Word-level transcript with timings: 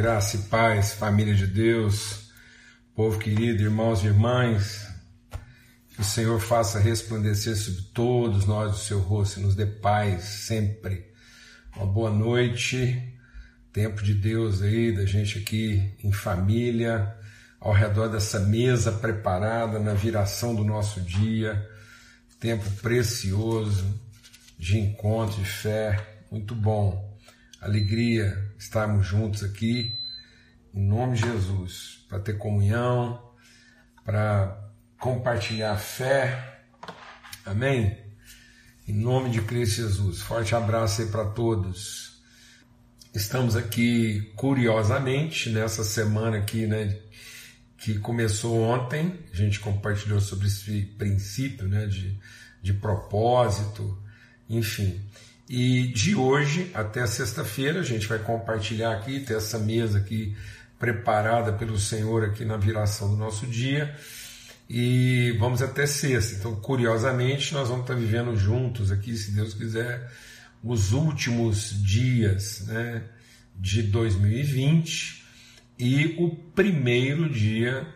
Graça 0.00 0.36
e 0.36 0.40
paz, 0.44 0.92
família 0.92 1.34
de 1.34 1.46
Deus, 1.46 2.30
povo 2.94 3.18
querido, 3.18 3.62
irmãos 3.62 4.02
e 4.02 4.06
irmãs, 4.06 4.88
que 5.90 6.00
o 6.00 6.04
Senhor 6.04 6.40
faça 6.40 6.78
resplandecer 6.78 7.54
sobre 7.54 7.82
todos 7.92 8.46
nós 8.46 8.74
o 8.74 8.78
seu 8.78 8.98
rosto 8.98 9.38
e 9.38 9.42
nos 9.42 9.54
dê 9.54 9.66
paz 9.66 10.22
sempre. 10.22 11.04
Uma 11.76 11.84
boa 11.84 12.10
noite, 12.10 13.14
tempo 13.74 14.02
de 14.02 14.14
Deus 14.14 14.62
aí, 14.62 14.90
da 14.90 15.04
gente 15.04 15.38
aqui 15.38 15.94
em 16.02 16.12
família, 16.12 17.14
ao 17.60 17.74
redor 17.74 18.08
dessa 18.08 18.40
mesa 18.40 18.90
preparada 18.90 19.78
na 19.78 19.92
viração 19.92 20.54
do 20.54 20.64
nosso 20.64 21.02
dia, 21.02 21.68
tempo 22.40 22.64
precioso 22.80 24.00
de 24.58 24.78
encontro, 24.78 25.36
de 25.36 25.44
fé, 25.44 26.22
muito 26.30 26.54
bom 26.54 27.09
alegria 27.60 28.52
estarmos 28.58 29.06
juntos 29.06 29.44
aqui, 29.44 29.94
em 30.72 30.86
nome 30.86 31.16
de 31.16 31.22
Jesus, 31.22 32.06
para 32.08 32.18
ter 32.20 32.38
comunhão, 32.38 33.22
para 34.04 34.72
compartilhar 34.98 35.76
fé. 35.76 36.62
Amém? 37.44 37.98
Em 38.88 38.94
nome 38.94 39.30
de 39.30 39.42
Cristo 39.42 39.76
Jesus. 39.76 40.20
Forte 40.20 40.54
abraço 40.54 41.02
aí 41.02 41.08
para 41.08 41.26
todos. 41.26 42.22
Estamos 43.14 43.56
aqui 43.56 44.32
curiosamente 44.36 45.50
nessa 45.50 45.82
semana 45.82 46.38
aqui, 46.38 46.66
né, 46.66 46.96
que 47.76 47.98
começou 47.98 48.60
ontem. 48.60 49.18
A 49.32 49.36
gente 49.36 49.58
compartilhou 49.58 50.20
sobre 50.20 50.46
esse 50.46 50.82
princípio, 50.96 51.68
né, 51.68 51.86
de, 51.86 52.16
de 52.62 52.72
propósito, 52.72 54.00
enfim. 54.48 55.00
E 55.52 55.88
de 55.88 56.14
hoje 56.14 56.70
até 56.72 57.04
sexta-feira 57.08 57.80
a 57.80 57.82
gente 57.82 58.06
vai 58.06 58.20
compartilhar 58.20 58.92
aqui, 58.92 59.18
ter 59.18 59.36
essa 59.36 59.58
mesa 59.58 59.98
aqui 59.98 60.36
preparada 60.78 61.52
pelo 61.52 61.76
Senhor 61.76 62.22
aqui 62.22 62.44
na 62.44 62.56
viração 62.56 63.10
do 63.10 63.16
nosso 63.16 63.48
dia. 63.48 63.92
E 64.68 65.34
vamos 65.40 65.60
até 65.60 65.88
sexta. 65.88 66.36
Então, 66.36 66.54
curiosamente, 66.54 67.52
nós 67.52 67.66
vamos 67.68 67.82
estar 67.82 67.96
vivendo 67.96 68.36
juntos 68.36 68.92
aqui, 68.92 69.16
se 69.16 69.32
Deus 69.32 69.52
quiser, 69.52 70.08
os 70.62 70.92
últimos 70.92 71.70
dias 71.82 72.64
né, 72.68 73.02
de 73.56 73.82
2020 73.82 75.24
e 75.76 76.14
o 76.16 76.30
primeiro 76.54 77.28
dia 77.28 77.88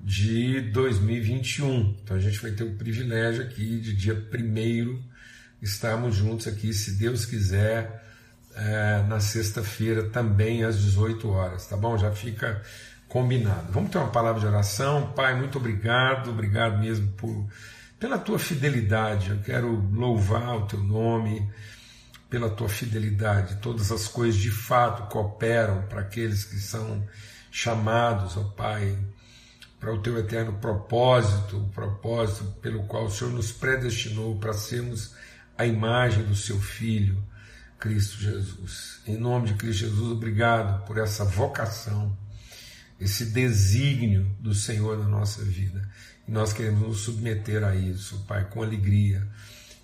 de 0.00 0.60
2021. 0.60 1.96
Então 2.04 2.16
a 2.16 2.20
gente 2.20 2.38
vai 2.38 2.52
ter 2.52 2.62
o 2.62 2.76
privilégio 2.76 3.42
aqui 3.42 3.80
de 3.80 3.96
dia 3.96 4.14
primeiro 4.14 5.09
estarmos 5.62 6.14
juntos 6.14 6.46
aqui, 6.46 6.72
se 6.72 6.92
Deus 6.92 7.24
quiser, 7.24 8.02
é, 8.54 9.02
na 9.08 9.20
sexta-feira 9.20 10.04
também 10.04 10.64
às 10.64 10.78
18 10.78 11.28
horas, 11.28 11.66
tá 11.66 11.76
bom? 11.76 11.96
Já 11.96 12.10
fica 12.12 12.62
combinado. 13.08 13.72
Vamos 13.72 13.90
ter 13.90 13.98
uma 13.98 14.10
palavra 14.10 14.40
de 14.40 14.46
oração. 14.46 15.12
Pai, 15.12 15.34
muito 15.34 15.58
obrigado, 15.58 16.30
obrigado 16.30 16.78
mesmo 16.78 17.08
por, 17.12 17.46
pela 17.98 18.18
tua 18.18 18.38
fidelidade. 18.38 19.30
Eu 19.30 19.38
quero 19.38 19.70
louvar 19.92 20.56
o 20.56 20.66
teu 20.66 20.80
nome 20.80 21.48
pela 22.30 22.48
tua 22.48 22.68
fidelidade. 22.68 23.56
Todas 23.56 23.90
as 23.90 24.06
coisas 24.06 24.40
de 24.40 24.50
fato 24.50 25.08
cooperam 25.10 25.82
para 25.82 26.00
aqueles 26.00 26.44
que 26.44 26.56
são 26.56 27.04
chamados, 27.50 28.36
ó 28.36 28.44
Pai, 28.44 28.96
para 29.80 29.92
o 29.92 30.00
teu 30.00 30.16
eterno 30.18 30.52
propósito, 30.54 31.56
o 31.56 31.68
propósito 31.70 32.44
pelo 32.62 32.84
qual 32.84 33.06
o 33.06 33.10
Senhor 33.10 33.32
nos 33.32 33.50
predestinou 33.50 34.38
para 34.38 34.52
sermos 34.52 35.14
a 35.60 35.66
imagem 35.66 36.24
do 36.24 36.34
seu 36.34 36.58
Filho, 36.58 37.22
Cristo 37.78 38.16
Jesus. 38.18 39.02
Em 39.06 39.18
nome 39.18 39.48
de 39.48 39.54
Cristo 39.54 39.80
Jesus, 39.80 40.10
obrigado 40.12 40.86
por 40.86 40.96
essa 40.96 41.22
vocação, 41.22 42.16
esse 42.98 43.26
desígnio 43.26 44.24
do 44.40 44.54
Senhor 44.54 44.96
na 44.96 45.06
nossa 45.06 45.44
vida. 45.44 45.86
E 46.26 46.30
nós 46.30 46.54
queremos 46.54 46.80
nos 46.88 47.00
submeter 47.00 47.62
a 47.62 47.74
isso, 47.74 48.24
Pai, 48.26 48.46
com 48.48 48.62
alegria. 48.62 49.28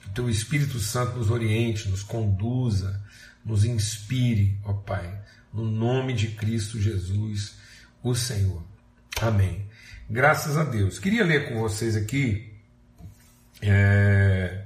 Que 0.00 0.08
o 0.08 0.12
Teu 0.12 0.30
Espírito 0.30 0.78
Santo 0.78 1.18
nos 1.18 1.30
oriente, 1.30 1.90
nos 1.90 2.02
conduza, 2.02 2.98
nos 3.44 3.62
inspire, 3.62 4.58
ó 4.64 4.72
Pai, 4.72 5.20
no 5.52 5.70
nome 5.70 6.14
de 6.14 6.28
Cristo 6.28 6.80
Jesus, 6.80 7.56
o 8.02 8.14
Senhor. 8.14 8.64
Amém. 9.20 9.68
Graças 10.08 10.56
a 10.56 10.64
Deus. 10.64 10.98
Queria 10.98 11.22
ler 11.22 11.50
com 11.50 11.60
vocês 11.60 11.96
aqui. 11.96 12.50
É 13.60 14.65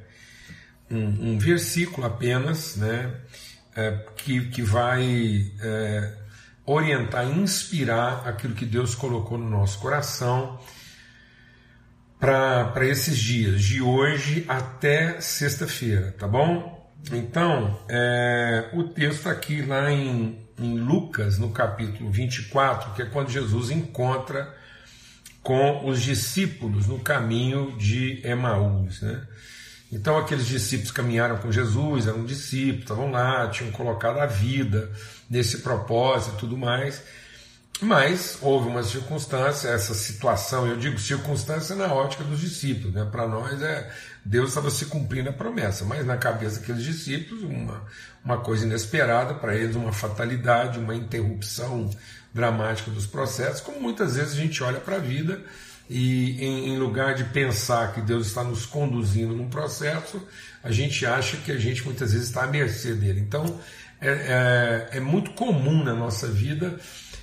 um, 0.90 1.32
um 1.32 1.38
versículo 1.38 2.06
apenas, 2.06 2.76
né, 2.76 3.14
é, 3.76 3.92
que, 4.16 4.48
que 4.48 4.62
vai 4.62 5.52
é, 5.60 6.14
orientar, 6.66 7.26
inspirar 7.26 8.26
aquilo 8.26 8.54
que 8.54 8.66
Deus 8.66 8.94
colocou 8.94 9.38
no 9.38 9.48
nosso 9.48 9.78
coração 9.78 10.58
para 12.18 12.86
esses 12.86 13.16
dias, 13.16 13.62
de 13.62 13.80
hoje 13.80 14.44
até 14.46 15.20
sexta-feira, 15.20 16.14
tá 16.18 16.28
bom? 16.28 16.78
Então, 17.12 17.80
é, 17.88 18.68
o 18.74 18.84
texto 18.84 19.26
aqui 19.26 19.62
lá 19.62 19.90
em, 19.90 20.46
em 20.58 20.78
Lucas, 20.78 21.38
no 21.38 21.50
capítulo 21.50 22.10
24, 22.10 22.92
que 22.92 23.02
é 23.02 23.06
quando 23.06 23.30
Jesus 23.30 23.70
encontra 23.70 24.54
com 25.42 25.88
os 25.88 26.02
discípulos 26.02 26.86
no 26.86 26.98
caminho 26.98 27.74
de 27.78 28.20
Emaús, 28.22 29.00
né? 29.00 29.26
Então 29.92 30.16
aqueles 30.16 30.46
discípulos 30.46 30.90
caminharam 30.90 31.38
com 31.38 31.50
Jesus, 31.50 32.06
eram 32.06 32.24
discípulos, 32.24 32.82
estavam 32.82 33.10
lá, 33.10 33.48
tinham 33.48 33.72
colocado 33.72 34.18
a 34.18 34.26
vida 34.26 34.90
nesse 35.28 35.58
propósito 35.58 36.36
e 36.36 36.38
tudo 36.38 36.56
mais. 36.56 37.02
Mas 37.82 38.38
houve 38.42 38.68
uma 38.68 38.82
circunstância, 38.82 39.68
essa 39.68 39.94
situação, 39.94 40.66
eu 40.66 40.76
digo 40.76 40.98
circunstância 40.98 41.74
na 41.74 41.92
ótica 41.92 42.22
dos 42.22 42.38
discípulos, 42.38 42.92
né? 42.92 43.08
para 43.10 43.26
nós 43.26 43.62
é 43.62 43.90
Deus 44.22 44.50
estava 44.50 44.70
se 44.70 44.84
cumprindo 44.86 45.30
a 45.30 45.32
promessa, 45.32 45.82
mas 45.82 46.04
na 46.04 46.18
cabeça 46.18 46.60
daqueles 46.60 46.84
discípulos, 46.84 47.42
uma, 47.42 47.82
uma 48.22 48.36
coisa 48.36 48.66
inesperada, 48.66 49.32
para 49.32 49.56
eles, 49.56 49.76
uma 49.76 49.94
fatalidade, 49.94 50.78
uma 50.78 50.94
interrupção 50.94 51.88
dramática 52.32 52.90
dos 52.90 53.06
processos, 53.06 53.62
como 53.62 53.80
muitas 53.80 54.16
vezes 54.16 54.34
a 54.34 54.36
gente 54.36 54.62
olha 54.62 54.78
para 54.78 54.96
a 54.96 55.00
vida 55.00 55.40
e 55.92 56.40
em, 56.40 56.68
em, 56.68 56.78
lugar 56.78 57.16
de 57.16 57.24
pensar 57.24 57.92
que 57.92 58.00
Deus 58.00 58.28
está 58.28 58.44
nos 58.44 58.64
conduzindo 58.64 59.34
num 59.34 59.50
processo, 59.50 60.24
a 60.62 60.70
gente 60.70 61.04
acha 61.04 61.36
que 61.38 61.50
a 61.50 61.58
gente 61.58 61.84
muitas 61.84 62.12
vezes 62.12 62.28
está 62.28 62.44
à 62.44 62.46
mercê 62.46 62.94
dele. 62.94 63.18
Então 63.18 63.58
é, 64.00 64.88
é, 64.92 64.98
é 64.98 65.00
muito 65.00 65.32
comum 65.32 65.82
na 65.82 65.92
nossa 65.92 66.28
vida 66.28 66.78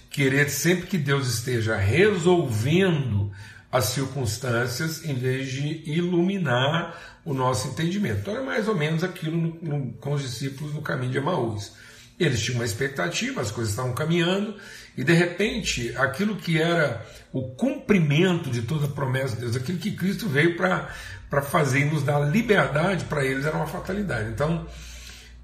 querer 0.09 0.49
sempre 0.49 0.85
que 0.85 0.97
Deus 0.97 1.29
esteja 1.29 1.77
resolvendo 1.77 3.31
as 3.71 3.85
circunstâncias 3.85 5.05
em 5.05 5.13
vez 5.13 5.49
de 5.49 5.89
iluminar 5.89 7.21
o 7.23 7.33
nosso 7.33 7.69
entendimento. 7.69 8.19
Então 8.19 8.35
é 8.35 8.41
mais 8.41 8.67
ou 8.67 8.75
menos 8.75 9.01
aquilo 9.01 9.37
no, 9.37 9.59
no, 9.61 9.93
com 9.93 10.11
os 10.11 10.21
discípulos 10.21 10.73
no 10.73 10.81
caminho 10.81 11.13
de 11.13 11.19
Emaús. 11.19 11.71
Eles 12.19 12.41
tinham 12.41 12.57
uma 12.57 12.65
expectativa, 12.65 13.39
as 13.39 13.51
coisas 13.51 13.71
estavam 13.71 13.93
caminhando, 13.93 14.55
e 14.97 15.03
de 15.03 15.13
repente, 15.13 15.95
aquilo 15.95 16.35
que 16.35 16.59
era 16.59 17.05
o 17.37 17.49
cumprimento 17.55 18.49
de 18.49 18.63
toda 18.63 18.85
a 18.85 18.89
promessa 18.89 19.35
de 19.35 19.41
Deus, 19.41 19.55
aquilo 19.55 19.77
que 19.77 19.91
Cristo 19.91 20.27
veio 20.27 20.55
para 20.55 21.41
fazer 21.43 21.81
e 21.81 21.85
nos 21.85 22.03
dar 22.03 22.19
liberdade 22.19 23.05
para 23.05 23.23
eles, 23.23 23.45
era 23.45 23.55
uma 23.55 23.67
fatalidade. 23.67 24.29
Então, 24.29 24.65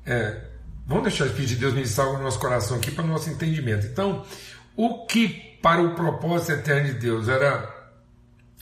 é, 0.05 0.41
vamos 0.87 1.03
deixar 1.03 1.25
o 1.25 1.29
de 1.29 1.55
Deus 1.55 1.73
ministrar 1.73 2.07
no 2.07 2.23
nosso 2.23 2.39
coração 2.39 2.77
aqui 2.77 2.91
para 2.91 3.03
o 3.03 3.07
nosso 3.07 3.29
entendimento. 3.29 3.85
Então, 3.85 4.25
o 4.75 5.05
que 5.05 5.27
para 5.61 5.81
o 5.81 5.93
propósito 5.93 6.53
eterno 6.53 6.93
de 6.93 6.99
Deus 6.99 7.27
era 7.27 7.71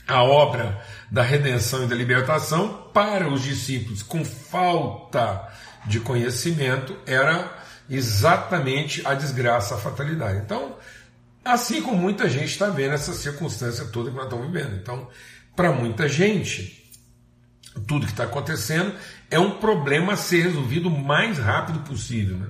a 0.07 0.23
obra 0.23 0.81
da 1.09 1.21
redenção 1.21 1.85
e 1.85 1.87
da 1.87 1.95
libertação, 1.95 2.89
para 2.93 3.29
os 3.29 3.43
discípulos 3.43 4.03
com 4.03 4.25
falta 4.25 5.47
de 5.85 5.99
conhecimento, 5.99 6.97
era 7.05 7.49
exatamente 7.89 9.05
a 9.05 9.13
desgraça, 9.13 9.75
a 9.75 9.77
fatalidade. 9.77 10.39
Então, 10.39 10.75
assim 11.43 11.81
como 11.81 11.97
muita 11.97 12.29
gente 12.29 12.45
está 12.45 12.69
vendo 12.69 12.93
essa 12.93 13.13
circunstância 13.13 13.85
toda 13.85 14.09
que 14.09 14.15
nós 14.15 14.25
estamos 14.25 14.47
vivendo. 14.47 14.75
Então, 14.75 15.09
para 15.55 15.71
muita 15.71 16.07
gente, 16.07 16.91
tudo 17.87 18.05
que 18.05 18.11
está 18.11 18.25
acontecendo 18.25 18.93
é 19.29 19.39
um 19.39 19.57
problema 19.59 20.13
a 20.13 20.17
ser 20.17 20.43
resolvido 20.43 20.87
o 20.87 21.03
mais 21.03 21.37
rápido 21.37 21.79
possível. 21.79 22.37
Né? 22.37 22.47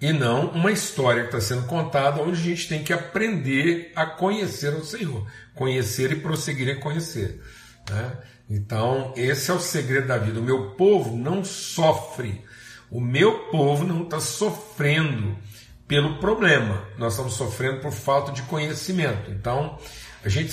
E 0.00 0.12
não 0.12 0.50
uma 0.50 0.72
história 0.72 1.22
que 1.22 1.36
está 1.36 1.40
sendo 1.40 1.66
contada 1.66 2.22
onde 2.22 2.40
a 2.40 2.44
gente 2.44 2.68
tem 2.68 2.84
que 2.84 2.92
aprender 2.92 3.92
a 3.96 4.04
conhecer 4.06 4.74
o 4.74 4.84
Senhor. 4.84 5.26
Conhecer 5.54 6.12
e 6.12 6.16
prosseguir 6.16 6.68
em 6.68 6.80
conhecer. 6.80 7.42
Né? 7.88 8.12
Então, 8.48 9.12
esse 9.16 9.50
é 9.50 9.54
o 9.54 9.60
segredo 9.60 10.08
da 10.08 10.18
vida. 10.18 10.38
O 10.38 10.42
meu 10.42 10.70
povo 10.72 11.16
não 11.16 11.44
sofre 11.44 12.44
o 12.90 13.00
meu 13.00 13.50
povo 13.50 13.84
não 13.84 14.04
está 14.04 14.20
sofrendo 14.20 15.36
pelo 15.88 16.18
problema, 16.18 16.82
nós 16.98 17.12
estamos 17.12 17.34
sofrendo 17.34 17.80
por 17.80 17.92
falta 17.92 18.32
de 18.32 18.42
conhecimento. 18.42 19.30
Então, 19.30 19.78
a 20.24 20.28
gente 20.28 20.50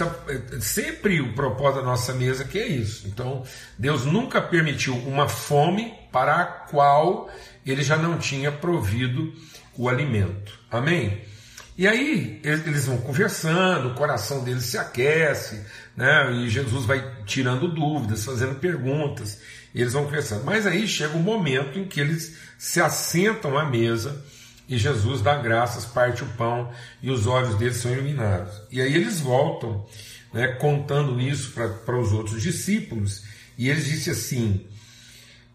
sempre 0.61 1.19
o 1.21 1.33
propósito 1.33 1.81
da 1.81 1.87
nossa 1.87 2.13
mesa 2.13 2.45
que 2.45 2.59
é 2.59 2.67
isso. 2.67 3.07
Então, 3.07 3.43
Deus 3.77 4.05
nunca 4.05 4.39
permitiu 4.39 4.95
uma 4.95 5.27
fome 5.27 5.93
para 6.11 6.35
a 6.35 6.45
qual 6.45 7.29
ele 7.65 7.81
já 7.81 7.97
não 7.97 8.19
tinha 8.19 8.51
provido 8.51 9.33
o 9.75 9.89
alimento. 9.89 10.59
Amém? 10.69 11.23
E 11.75 11.87
aí 11.87 12.39
eles 12.43 12.85
vão 12.85 12.97
conversando, 12.97 13.89
o 13.89 13.95
coração 13.95 14.43
deles 14.43 14.65
se 14.65 14.77
aquece, 14.77 15.65
né? 15.97 16.31
E 16.33 16.49
Jesus 16.49 16.85
vai 16.85 17.23
tirando 17.25 17.67
dúvidas, 17.67 18.23
fazendo 18.23 18.59
perguntas, 18.59 19.41
eles 19.73 19.93
vão 19.93 20.05
conversando. 20.05 20.43
Mas 20.45 20.67
aí 20.67 20.87
chega 20.87 21.15
o 21.15 21.19
um 21.19 21.23
momento 21.23 21.79
em 21.79 21.87
que 21.87 21.99
eles 21.99 22.37
se 22.59 22.79
assentam 22.79 23.57
à 23.57 23.65
mesa 23.65 24.23
e 24.67 24.77
Jesus 24.77 25.21
dá 25.21 25.35
graças, 25.35 25.85
parte 25.85 26.23
o 26.23 26.27
pão 26.37 26.71
e 27.01 27.11
os 27.11 27.27
olhos 27.27 27.55
deles 27.55 27.77
são 27.77 27.91
iluminados. 27.91 28.61
E 28.71 28.81
aí 28.81 28.93
eles 28.93 29.19
voltam, 29.19 29.85
né, 30.33 30.47
contando 30.47 31.19
isso 31.19 31.51
para 31.51 31.99
os 31.99 32.13
outros 32.13 32.41
discípulos, 32.41 33.23
e 33.57 33.69
eles 33.69 33.85
dizem 33.85 34.13
assim: 34.13 34.65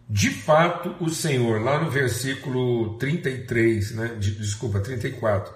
de 0.09 0.29
fato, 0.29 0.95
o 0.99 1.09
Senhor, 1.09 1.61
lá 1.61 1.83
no 1.83 1.89
versículo 1.89 2.97
33, 2.97 3.91
né, 3.91 4.07
de, 4.19 4.31
desculpa, 4.31 4.79
34, 4.79 5.53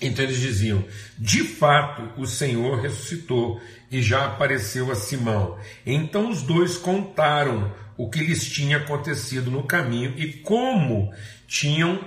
então 0.00 0.24
eles 0.24 0.38
diziam: 0.38 0.84
de 1.18 1.44
fato 1.44 2.20
o 2.20 2.26
Senhor 2.26 2.80
ressuscitou 2.80 3.60
e 3.90 4.02
já 4.02 4.26
apareceu 4.26 4.90
a 4.90 4.94
Simão. 4.94 5.58
Então 5.84 6.30
os 6.30 6.42
dois 6.42 6.76
contaram 6.76 7.72
o 7.96 8.10
que 8.10 8.20
lhes 8.20 8.44
tinha 8.44 8.76
acontecido 8.76 9.50
no 9.50 9.62
caminho 9.62 10.14
e 10.16 10.32
como 10.32 11.12
tinham 11.46 12.04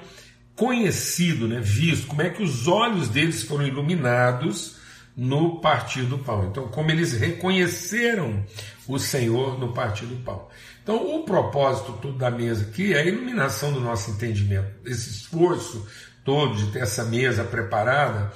conhecido, 0.60 1.48
né, 1.48 1.62
visto, 1.62 2.06
como 2.06 2.22
é 2.22 2.30
que 2.30 2.44
os 2.44 2.68
olhos 2.68 3.08
deles 3.08 3.44
foram 3.44 3.66
iluminados 3.66 4.76
no 5.16 5.62
partir 5.62 6.02
do 6.02 6.18
pão. 6.18 6.50
Então, 6.50 6.68
como 6.68 6.92
eles 6.92 7.14
reconheceram 7.14 8.44
o 8.86 9.00
Senhor 9.00 9.58
no 9.58 9.72
partir 9.72 10.06
do 10.06 10.18
pão. 10.18 10.50
Então, 10.84 11.16
o 11.16 11.24
propósito 11.24 11.94
todo 12.02 12.18
da 12.18 12.30
mesa 12.30 12.66
aqui 12.66 12.94
é 12.94 13.00
a 13.00 13.06
iluminação 13.06 13.72
do 13.72 13.80
nosso 13.80 14.12
entendimento, 14.12 14.70
esse 14.86 15.10
esforço 15.10 15.88
todo 16.26 16.58
de 16.58 16.74
ter 16.74 16.80
essa 16.80 17.06
mesa 17.06 17.46
preparada. 17.46 18.34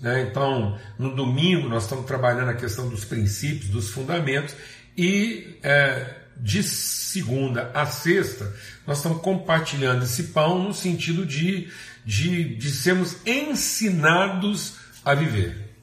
Né? 0.00 0.28
Então, 0.30 0.78
no 0.96 1.12
domingo, 1.12 1.68
nós 1.68 1.82
estamos 1.82 2.06
trabalhando 2.06 2.50
a 2.50 2.54
questão 2.54 2.88
dos 2.88 3.04
princípios, 3.04 3.68
dos 3.68 3.90
fundamentos, 3.90 4.54
e 4.96 5.58
é, 5.60 6.23
de 6.40 6.62
segunda 6.62 7.70
a 7.74 7.86
sexta, 7.86 8.52
nós 8.86 8.98
estamos 8.98 9.20
compartilhando 9.22 10.04
esse 10.04 10.24
pão 10.24 10.62
no 10.62 10.74
sentido 10.74 11.24
de, 11.24 11.70
de, 12.04 12.56
de 12.56 12.70
sermos 12.70 13.16
ensinados 13.26 14.76
a 15.04 15.14
viver. 15.14 15.74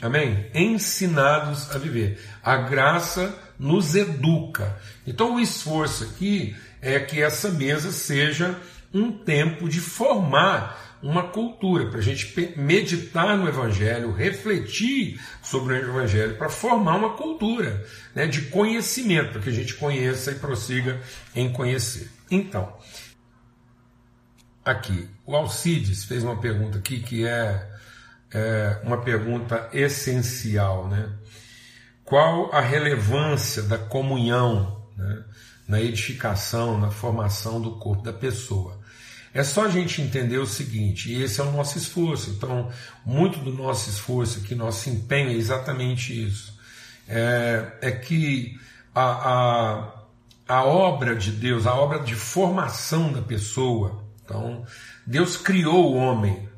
Amém? 0.00 0.46
Ensinados 0.54 1.70
a 1.70 1.78
viver. 1.78 2.20
A 2.42 2.56
graça 2.56 3.34
nos 3.58 3.94
educa. 3.94 4.76
Então, 5.06 5.36
o 5.36 5.40
esforço 5.40 6.04
aqui 6.04 6.56
é 6.82 6.98
que 7.00 7.22
essa 7.22 7.50
mesa 7.50 7.90
seja 7.92 8.58
um 8.92 9.10
tempo 9.10 9.68
de 9.68 9.80
formar 9.80 10.93
uma 11.04 11.24
cultura, 11.24 11.90
para 11.90 11.98
a 11.98 12.02
gente 12.02 12.34
meditar 12.56 13.36
no 13.36 13.46
Evangelho, 13.46 14.10
refletir 14.10 15.20
sobre 15.42 15.74
o 15.74 15.76
Evangelho, 15.76 16.38
para 16.38 16.48
formar 16.48 16.96
uma 16.96 17.10
cultura 17.10 17.84
né, 18.14 18.26
de 18.26 18.46
conhecimento, 18.46 19.32
para 19.32 19.42
que 19.42 19.50
a 19.50 19.52
gente 19.52 19.74
conheça 19.74 20.30
e 20.30 20.36
prossiga 20.36 20.98
em 21.34 21.52
conhecer. 21.52 22.10
Então, 22.30 22.74
aqui, 24.64 25.06
o 25.26 25.36
Alcides 25.36 26.04
fez 26.04 26.24
uma 26.24 26.40
pergunta 26.40 26.78
aqui 26.78 27.00
que 27.00 27.26
é, 27.26 27.70
é 28.32 28.80
uma 28.82 29.02
pergunta 29.02 29.68
essencial, 29.74 30.88
né? 30.88 31.12
Qual 32.02 32.50
a 32.50 32.62
relevância 32.62 33.62
da 33.62 33.76
comunhão 33.76 34.82
né, 34.96 35.24
na 35.68 35.82
edificação, 35.82 36.80
na 36.80 36.90
formação 36.90 37.60
do 37.60 37.72
corpo 37.72 38.02
da 38.02 38.12
pessoa? 38.12 38.82
É 39.34 39.42
só 39.42 39.64
a 39.64 39.68
gente 39.68 40.00
entender 40.00 40.38
o 40.38 40.46
seguinte, 40.46 41.12
e 41.12 41.22
esse 41.22 41.40
é 41.40 41.44
o 41.44 41.50
nosso 41.50 41.76
esforço. 41.76 42.30
Então, 42.30 42.70
muito 43.04 43.40
do 43.40 43.52
nosso 43.52 43.90
esforço 43.90 44.38
aqui, 44.38 44.54
nosso 44.54 44.88
empenho 44.88 45.30
é 45.30 45.34
exatamente 45.34 46.24
isso. 46.26 46.56
É, 47.08 47.72
é 47.82 47.90
que 47.90 48.56
a, 48.94 49.02
a, 49.02 50.04
a 50.48 50.64
obra 50.64 51.16
de 51.16 51.32
Deus, 51.32 51.66
a 51.66 51.74
obra 51.74 51.98
de 51.98 52.14
formação 52.14 53.12
da 53.12 53.20
pessoa, 53.20 54.04
então, 54.24 54.64
Deus 55.04 55.36
criou 55.36 55.92
o 55.92 55.96
homem. 55.96 56.48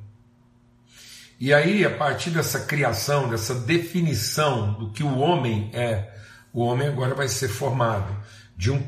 E 1.41 1.53
aí, 1.55 1.83
a 1.85 1.91
partir 1.91 2.31
dessa 2.31 2.61
criação, 2.61 3.29
dessa 3.29 3.55
definição 3.55 4.75
do 4.75 4.91
que 4.91 5.03
o 5.03 5.19
homem 5.19 5.71
é, 5.73 6.15
o 6.57 6.61
homem 6.61 6.89
agora 6.89 7.15
vai 7.15 7.29
ser 7.29 7.49
formado 7.49 8.17
de, 8.57 8.71
um, 8.71 8.83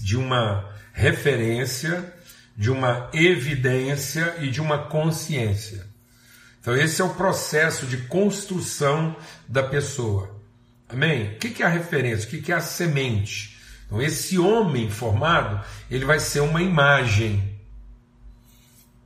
de 0.00 0.16
uma 0.16 0.72
referência 0.92 2.14
de 2.60 2.70
uma 2.70 3.08
evidência 3.14 4.36
e 4.38 4.50
de 4.50 4.60
uma 4.60 4.76
consciência. 4.76 5.86
Então, 6.60 6.76
esse 6.76 7.00
é 7.00 7.04
o 7.04 7.14
processo 7.14 7.86
de 7.86 7.96
construção 7.96 9.16
da 9.48 9.62
pessoa. 9.62 10.38
Amém? 10.86 11.32
O 11.32 11.38
que 11.38 11.62
é 11.62 11.66
a 11.66 11.70
referência? 11.70 12.28
O 12.28 12.42
que 12.42 12.52
é 12.52 12.54
a 12.54 12.60
semente? 12.60 13.56
Então, 13.86 14.02
esse 14.02 14.38
homem 14.38 14.90
formado, 14.90 15.64
ele 15.90 16.04
vai 16.04 16.20
ser 16.20 16.40
uma 16.40 16.60
imagem. 16.60 17.58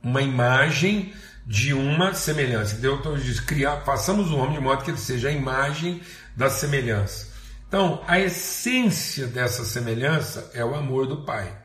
Uma 0.03 0.21
imagem 0.21 1.13
de 1.45 1.73
uma 1.73 2.13
semelhança. 2.13 2.75
Deus 2.75 2.99
então, 2.99 3.17
diz: 3.17 3.39
criar, 3.39 3.85
façamos 3.85 4.31
o 4.31 4.37
homem 4.37 4.55
de 4.55 4.59
modo 4.59 4.83
que 4.83 4.91
ele 4.91 4.97
seja 4.97 5.29
a 5.29 5.31
imagem 5.31 6.01
da 6.35 6.49
semelhança. 6.49 7.31
Então, 7.69 8.03
a 8.05 8.19
essência 8.19 9.27
dessa 9.27 9.63
semelhança 9.63 10.51
é 10.53 10.65
o 10.65 10.75
amor 10.75 11.07
do 11.07 11.23
Pai. 11.23 11.64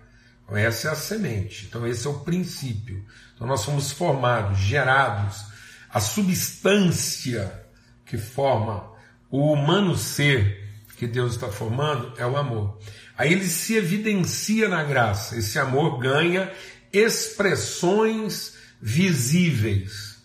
Então, 0.51 0.59
essa 0.59 0.89
é 0.89 0.91
a 0.91 0.97
semente. 0.97 1.67
Então, 1.67 1.87
esse 1.87 2.05
é 2.09 2.11
o 2.11 2.21
princípio. 2.21 3.05
Então, 3.35 3.47
nós 3.47 3.61
somos 3.61 3.93
formados, 3.93 4.59
gerados. 4.59 5.45
A 5.89 6.01
substância 6.01 7.67
que 8.05 8.19
forma 8.19 8.91
o 9.31 9.53
humano 9.53 9.97
ser 9.97 10.69
que 10.97 11.07
Deus 11.07 11.35
está 11.35 11.49
formando 11.49 12.13
é 12.19 12.27
o 12.27 12.37
amor. 12.37 12.79
Aí 13.17 13.33
ele 13.33 13.47
se 13.47 13.77
evidencia 13.77 14.69
na 14.69 14.83
graça. 14.83 15.39
Esse 15.39 15.57
amor 15.59 15.99
ganha 15.99 16.51
expressões 16.93 18.55
visíveis. 18.83 20.21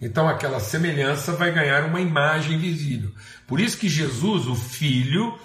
Então, 0.00 0.28
aquela 0.28 0.60
semelhança 0.60 1.32
vai 1.32 1.52
ganhar 1.52 1.84
uma 1.86 2.00
imagem 2.00 2.56
visível. 2.58 3.10
Por 3.48 3.58
isso 3.58 3.78
que 3.78 3.88
Jesus, 3.88 4.46
o 4.46 4.54
Filho, 4.54 5.36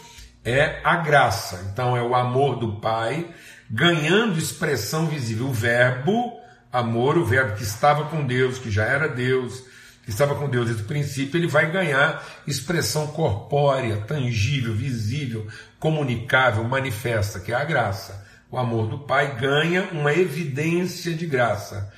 é 0.46 0.80
a 0.84 0.98
graça. 0.98 1.70
Então, 1.72 1.98
é 1.98 2.04
o 2.04 2.14
amor 2.14 2.60
do 2.60 2.80
Pai 2.80 3.28
ganhando 3.72 4.38
expressão 4.38 5.08
visível. 5.08 5.48
O 5.48 5.54
verbo, 5.54 6.38
amor, 6.72 7.18
o 7.18 7.26
verbo 7.26 7.56
que 7.56 7.64
estava 7.64 8.06
com 8.06 8.26
Deus, 8.26 8.60
que 8.60 8.70
já 8.70 8.84
era 8.84 9.08
Deus, 9.08 9.64
que 10.04 10.10
estava 10.10 10.36
com 10.36 10.50
Deus 10.50 10.66
desde 10.66 10.84
o 10.84 10.88
princípio, 10.88 11.40
ele 11.40 11.48
vai 11.48 11.72
ganhar 11.72 12.24
expressão 12.46 13.08
corpórea, 13.08 13.98
tangível, 14.02 14.74
visível, 14.74 15.48
comunicável, 15.80 16.64
manifesta, 16.66 17.40
que 17.40 17.54
é 17.54 17.56
a 17.56 17.64
graça. 17.64 18.28
O 18.50 18.58
amor 18.58 18.88
do 18.88 19.00
Pai 19.00 19.38
ganha 19.40 19.88
uma 19.94 20.14
evidência 20.14 21.14
de 21.14 21.26
graça. 21.26 21.92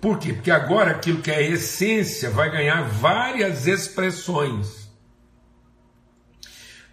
Por 0.00 0.18
quê? 0.18 0.32
Porque 0.32 0.50
agora 0.50 0.92
aquilo 0.92 1.20
que 1.20 1.30
é 1.30 1.42
essência 1.42 2.30
vai 2.30 2.50
ganhar 2.50 2.82
várias 2.82 3.66
expressões. 3.66 4.83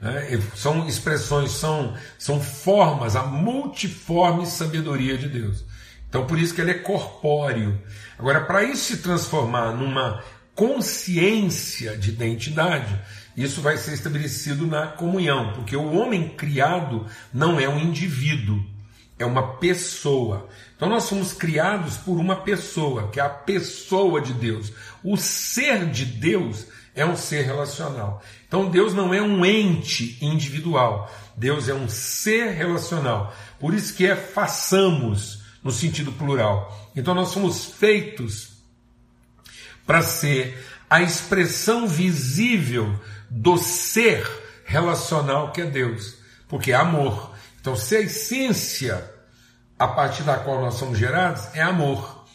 Né? 0.01 0.41
São 0.55 0.87
expressões, 0.87 1.51
são, 1.51 1.95
são 2.17 2.41
formas, 2.41 3.15
a 3.15 3.23
multiforme 3.23 4.45
sabedoria 4.45 5.17
de 5.17 5.29
Deus. 5.29 5.63
Então, 6.09 6.25
por 6.25 6.39
isso 6.39 6.53
que 6.53 6.59
ele 6.59 6.71
é 6.71 6.79
corpóreo. 6.79 7.79
Agora, 8.17 8.41
para 8.41 8.63
isso 8.63 8.83
se 8.83 8.97
transformar 8.97 9.73
numa 9.73 10.21
consciência 10.53 11.95
de 11.95 12.09
identidade, 12.09 12.99
isso 13.37 13.61
vai 13.61 13.77
ser 13.77 13.93
estabelecido 13.93 14.67
na 14.67 14.87
comunhão, 14.87 15.53
porque 15.53 15.75
o 15.75 15.93
homem 15.93 16.29
criado 16.29 17.05
não 17.33 17.59
é 17.59 17.69
um 17.69 17.79
indivíduo, 17.79 18.61
é 19.17 19.25
uma 19.25 19.55
pessoa. 19.57 20.49
Então 20.75 20.89
nós 20.89 21.03
somos 21.03 21.31
criados 21.31 21.95
por 21.95 22.17
uma 22.19 22.35
pessoa, 22.35 23.07
que 23.07 23.19
é 23.19 23.23
a 23.23 23.29
pessoa 23.29 24.19
de 24.19 24.33
Deus. 24.33 24.73
O 25.03 25.15
ser 25.15 25.85
de 25.85 26.05
Deus 26.05 26.67
é 26.93 27.05
um 27.05 27.15
ser 27.15 27.45
relacional. 27.45 28.21
Então 28.51 28.69
Deus 28.69 28.93
não 28.93 29.13
é 29.13 29.21
um 29.21 29.45
ente 29.45 30.17
individual, 30.19 31.09
Deus 31.37 31.69
é 31.69 31.73
um 31.73 31.87
ser 31.87 32.49
relacional. 32.49 33.33
Por 33.57 33.73
isso 33.73 33.93
que 33.93 34.05
é 34.05 34.13
façamos 34.13 35.41
no 35.63 35.71
sentido 35.71 36.11
plural. 36.11 36.91
Então 36.93 37.13
nós 37.13 37.29
somos 37.29 37.63
feitos 37.63 38.49
para 39.87 40.01
ser 40.01 40.67
a 40.89 41.01
expressão 41.01 41.87
visível 41.87 42.93
do 43.29 43.57
ser 43.57 44.29
relacional 44.65 45.53
que 45.53 45.61
é 45.61 45.65
Deus, 45.65 46.17
porque 46.49 46.73
é 46.73 46.75
amor. 46.75 47.31
Então, 47.61 47.73
se 47.77 47.95
a 47.95 48.01
essência 48.01 49.09
a 49.79 49.87
partir 49.87 50.23
da 50.23 50.35
qual 50.35 50.59
nós 50.59 50.73
somos 50.73 50.99
gerados 50.99 51.43
é 51.53 51.61
amor. 51.61 52.25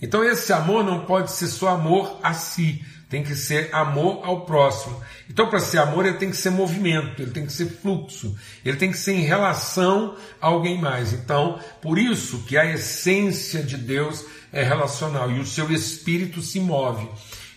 Então, 0.00 0.22
esse 0.22 0.52
amor 0.52 0.84
não 0.84 1.04
pode 1.04 1.32
ser 1.32 1.48
só 1.48 1.70
amor 1.70 2.20
a 2.22 2.32
si, 2.32 2.84
tem 3.14 3.22
que 3.22 3.36
ser 3.36 3.72
amor 3.72 4.22
ao 4.24 4.40
próximo. 4.40 5.00
Então, 5.30 5.48
para 5.48 5.60
ser 5.60 5.78
amor, 5.78 6.04
ele 6.04 6.18
tem 6.18 6.30
que 6.30 6.36
ser 6.36 6.50
movimento, 6.50 7.22
ele 7.22 7.30
tem 7.30 7.46
que 7.46 7.52
ser 7.52 7.66
fluxo, 7.66 8.36
ele 8.64 8.76
tem 8.76 8.90
que 8.90 8.98
ser 8.98 9.12
em 9.12 9.20
relação 9.20 10.16
a 10.40 10.48
alguém 10.48 10.80
mais. 10.80 11.12
Então, 11.12 11.60
por 11.80 11.96
isso 11.96 12.42
que 12.42 12.58
a 12.58 12.66
essência 12.66 13.62
de 13.62 13.76
Deus 13.76 14.26
é 14.52 14.64
relacional 14.64 15.30
e 15.30 15.38
o 15.38 15.46
seu 15.46 15.70
espírito 15.70 16.42
se 16.42 16.58
move. 16.58 17.08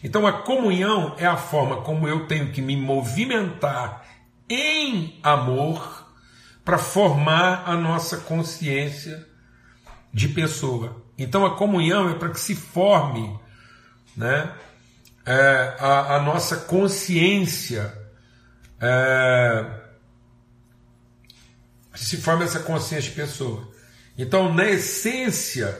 Então, 0.03 0.27
a 0.27 0.43
comunhão 0.43 1.15
é 1.17 1.25
a 1.25 1.37
forma 1.37 1.77
como 1.77 2.07
eu 2.07 2.27
tenho 2.27 2.51
que 2.51 2.61
me 2.61 2.77
movimentar 2.77 4.05
em 4.47 5.19
amor 5.23 6.07
para 6.63 6.77
formar 6.77 7.63
a 7.65 7.75
nossa 7.75 8.17
consciência 8.17 9.25
de 10.13 10.27
pessoa. 10.27 11.03
Então, 11.17 11.43
a 11.47 11.55
comunhão 11.55 12.11
é 12.11 12.13
para 12.13 12.29
que 12.29 12.39
se 12.39 12.53
forme 12.53 13.39
né, 14.15 14.51
é, 15.27 15.75
a, 15.77 16.15
a, 16.15 16.21
nossa 16.21 16.55
consciência, 16.55 17.93
é, 18.79 19.65
se 21.93 22.15
forma 22.15 22.45
essa 22.45 22.61
consciência 22.61 23.09
de 23.09 23.15
pessoa. 23.15 23.69
Então, 24.17 24.53
na 24.53 24.65
essência, 24.69 25.77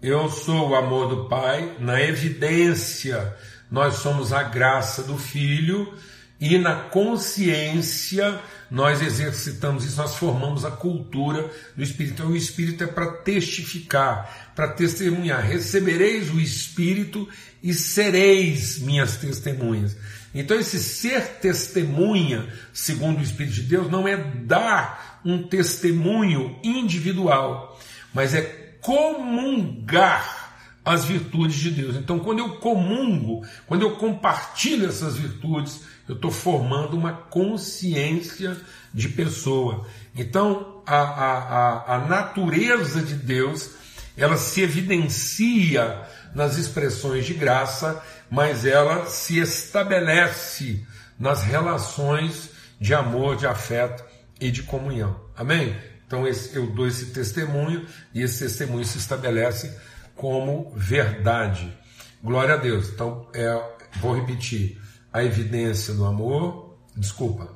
eu 0.00 0.30
sou 0.30 0.70
o 0.70 0.74
amor 0.76 1.08
do 1.08 1.28
Pai, 1.28 1.76
na 1.80 2.00
evidência, 2.00 3.36
nós 3.68 3.94
somos 3.94 4.32
a 4.32 4.44
graça 4.44 5.02
do 5.02 5.18
Filho, 5.18 5.92
e 6.40 6.58
na 6.58 6.74
consciência, 6.74 8.38
nós 8.70 9.00
exercitamos 9.00 9.84
isso, 9.84 9.96
nós 9.96 10.16
formamos 10.16 10.64
a 10.64 10.70
cultura 10.70 11.50
do 11.74 11.82
Espírito. 11.82 12.14
Então, 12.14 12.32
o 12.32 12.36
Espírito 12.36 12.84
é 12.84 12.86
para 12.86 13.06
testificar, 13.12 14.50
para 14.54 14.68
testemunhar. 14.68 15.42
Recebereis 15.42 16.30
o 16.30 16.38
Espírito 16.38 17.26
e 17.62 17.72
sereis 17.72 18.78
minhas 18.78 19.16
testemunhas. 19.16 19.96
Então, 20.34 20.58
esse 20.58 20.78
ser 20.78 21.38
testemunha, 21.40 22.46
segundo 22.72 23.18
o 23.18 23.22
Espírito 23.22 23.54
de 23.54 23.62
Deus, 23.62 23.90
não 23.90 24.06
é 24.06 24.16
dar 24.16 25.20
um 25.24 25.42
testemunho 25.42 26.58
individual, 26.62 27.80
mas 28.12 28.34
é 28.34 28.42
comungar 28.82 30.46
as 30.84 31.04
virtudes 31.04 31.56
de 31.56 31.70
Deus. 31.70 31.96
Então, 31.96 32.18
quando 32.18 32.38
eu 32.40 32.58
comungo, 32.58 33.44
quando 33.66 33.82
eu 33.82 33.96
compartilho 33.96 34.86
essas 34.86 35.16
virtudes, 35.16 35.80
eu 36.08 36.14
estou 36.14 36.30
formando 36.30 36.96
uma 36.96 37.12
consciência 37.12 38.56
de 38.92 39.08
pessoa. 39.08 39.86
Então, 40.14 40.82
a, 40.86 40.96
a, 40.96 41.94
a, 41.96 41.98
natureza 42.06 43.02
de 43.02 43.14
Deus, 43.14 43.70
ela 44.16 44.36
se 44.36 44.62
evidencia 44.62 46.02
nas 46.34 46.56
expressões 46.56 47.26
de 47.26 47.34
graça, 47.34 48.02
mas 48.30 48.64
ela 48.64 49.06
se 49.06 49.38
estabelece 49.38 50.86
nas 51.18 51.42
relações 51.42 52.50
de 52.80 52.94
amor, 52.94 53.36
de 53.36 53.46
afeto 53.46 54.04
e 54.40 54.50
de 54.50 54.62
comunhão. 54.62 55.18
Amém? 55.36 55.76
Então 56.06 56.26
esse, 56.26 56.54
eu 56.54 56.66
dou 56.68 56.86
esse 56.86 57.06
testemunho 57.06 57.84
e 58.14 58.22
esse 58.22 58.44
testemunho 58.44 58.84
se 58.84 58.98
estabelece 58.98 59.76
como 60.14 60.72
verdade. 60.76 61.76
Glória 62.22 62.54
a 62.54 62.56
Deus. 62.56 62.88
Então, 62.88 63.28
é, 63.34 63.60
vou 64.00 64.14
repetir: 64.14 64.80
a 65.16 65.24
evidência 65.24 65.94
do 65.94 66.04
amor, 66.04 66.76
desculpa, 66.94 67.48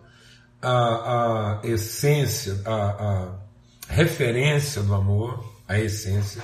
a, 0.63 1.61
a 1.61 1.61
essência, 1.63 2.59
a, 2.65 2.73
a 2.73 3.39
referência 3.87 4.83
do 4.83 4.95
amor, 4.95 5.45
a 5.69 5.79
essência, 5.79 6.41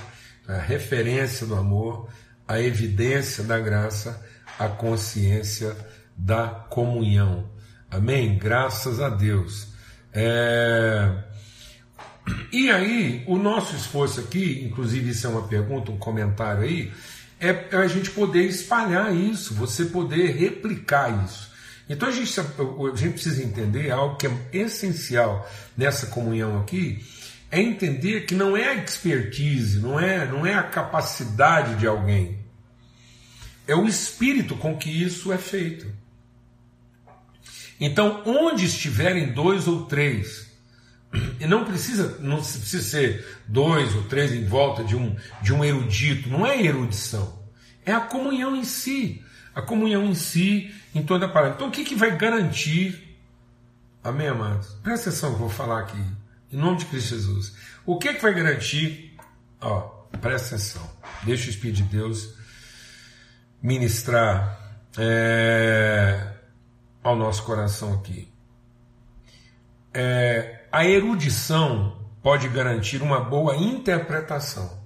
a 0.46 0.58
referência 0.58 1.46
do 1.46 1.54
amor, 1.54 2.11
a 2.46 2.61
evidência 2.61 3.42
da 3.44 3.58
graça, 3.58 4.23
a 4.58 4.68
consciência 4.68 5.75
da 6.14 6.49
comunhão. 6.49 7.49
Amém? 7.90 8.37
Graças 8.37 9.00
a 9.00 9.08
Deus. 9.08 9.68
É... 10.12 11.25
E 12.52 12.70
aí, 12.70 13.25
o 13.26 13.38
nosso 13.38 13.75
esforço 13.75 14.20
aqui, 14.20 14.66
inclusive 14.66 15.08
isso 15.12 15.26
é 15.26 15.30
uma 15.30 15.49
pergunta, 15.49 15.90
um 15.90 15.96
comentário 15.96 16.62
aí, 16.62 16.92
é, 17.40 17.76
a 17.76 17.87
gente 17.87 18.11
poder 18.11 18.45
espalhar 18.45 19.14
isso, 19.14 19.55
você 19.55 19.85
poder 19.85 20.37
replicar 20.37 21.25
isso. 21.25 21.50
Então 21.88 22.09
a 22.09 22.12
gente, 22.12 22.38
a 22.40 22.97
gente 22.97 23.12
precisa 23.12 23.43
entender 23.43 23.90
algo 23.90 24.16
que 24.16 24.26
é 24.26 24.33
essencial 24.52 25.49
nessa 25.76 26.07
comunhão 26.07 26.61
aqui, 26.61 27.05
é 27.50 27.61
entender 27.61 28.23
que 28.23 28.35
não 28.35 28.57
é 28.57 28.69
a 28.69 28.75
expertise, 28.75 29.78
não 29.78 30.00
é, 30.00 30.26
não 30.26 30.45
é 30.45 30.55
a 30.55 30.64
capacidade 30.64 31.76
de 31.76 31.87
alguém, 31.87 32.38
é 33.69 33.75
o 33.75 33.87
espírito 33.87 34.57
com 34.57 34.76
que 34.76 34.90
isso 34.90 35.33
é 35.33 35.38
feito. 35.38 35.87
Então, 37.78 38.23
onde 38.25 38.64
estiverem 38.64 39.33
dois 39.33 39.69
ou 39.69 39.85
três 39.85 40.47
e 41.40 41.46
não 41.46 41.64
precisa, 41.64 42.18
não 42.20 42.37
precisa 42.37 42.82
ser 42.82 43.26
dois 43.46 43.94
ou 43.94 44.04
três 44.04 44.32
em 44.32 44.44
volta 44.44 44.85
de 44.85 44.96
um, 44.96 45.16
de 45.42 45.52
um 45.52 45.64
erudito, 45.64 46.28
não 46.28 46.46
é 46.46 46.62
erudição, 46.62 47.38
é 47.85 47.92
a 47.92 48.00
comunhão 48.00 48.56
em 48.56 48.64
si, 48.64 49.25
a 49.54 49.62
comunhão 49.62 50.04
em 50.04 50.14
si 50.14 50.75
em 50.94 51.02
toda 51.02 51.26
a 51.26 51.28
palavra. 51.28 51.54
Então 51.54 51.68
o 51.68 51.70
que, 51.70 51.85
que 51.85 51.94
vai 51.94 52.16
garantir, 52.16 53.18
amém, 54.02 54.28
amados? 54.28 54.68
Presta 54.82 55.11
atenção 55.11 55.32
eu 55.32 55.38
vou 55.38 55.49
falar 55.49 55.80
aqui, 55.80 56.02
em 56.52 56.56
nome 56.56 56.78
de 56.78 56.87
Cristo 56.87 57.11
Jesus. 57.11 57.54
O 57.85 57.99
que, 57.99 58.14
que 58.14 58.23
vai 58.23 58.35
garantir, 58.35 59.16
ó, 59.61 59.80
presta 60.20 60.54
atenção, 60.54 60.90
deixa 61.25 61.46
o 61.46 61.50
Espírito 61.50 61.76
de 61.76 61.85
Deus 61.85 62.35
ministrar 63.62 64.61
é, 64.99 66.32
ao 67.02 67.16
nosso 67.16 67.42
coração 67.44 67.94
aqui. 67.94 68.32
É, 69.92 70.55
a 70.76 70.85
erudição 70.85 71.97
pode 72.23 72.50
garantir 72.50 73.00
uma 73.00 73.18
boa 73.18 73.56
interpretação. 73.56 74.78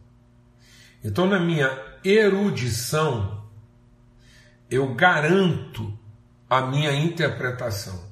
Então, 1.02 1.26
na 1.26 1.40
minha 1.40 1.68
erudição, 2.04 3.42
eu 4.70 4.94
garanto 4.94 5.92
a 6.49 6.61
minha 6.61 6.92
interpretação. 6.92 8.04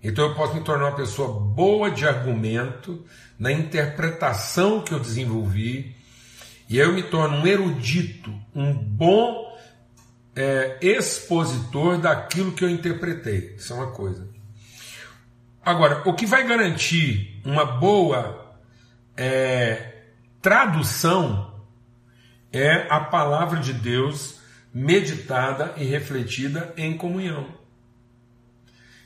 Então, 0.00 0.28
eu 0.28 0.34
posso 0.36 0.54
me 0.54 0.60
tornar 0.60 0.90
uma 0.90 0.96
pessoa 0.96 1.40
boa 1.40 1.90
de 1.90 2.06
argumento 2.06 3.04
na 3.36 3.50
interpretação 3.50 4.80
que 4.82 4.94
eu 4.94 5.00
desenvolvi, 5.00 5.96
e 6.68 6.80
aí 6.80 6.86
eu 6.86 6.92
me 6.92 7.02
torno 7.02 7.38
um 7.38 7.46
erudito, 7.48 8.32
um 8.54 8.72
bom 8.72 9.58
é, 10.36 10.78
expositor 10.80 11.98
daquilo 11.98 12.52
que 12.52 12.64
eu 12.64 12.70
interpretei. 12.70 13.56
Isso 13.56 13.72
é 13.72 13.76
uma 13.76 13.90
coisa. 13.90 14.37
Agora, 15.64 16.02
o 16.08 16.14
que 16.14 16.26
vai 16.26 16.46
garantir 16.46 17.40
uma 17.44 17.64
boa 17.64 18.56
é, 19.16 20.02
tradução 20.40 21.62
é 22.52 22.86
a 22.88 23.00
palavra 23.00 23.60
de 23.60 23.72
Deus 23.72 24.38
meditada 24.72 25.74
e 25.76 25.84
refletida 25.84 26.72
em 26.76 26.96
comunhão. 26.96 27.58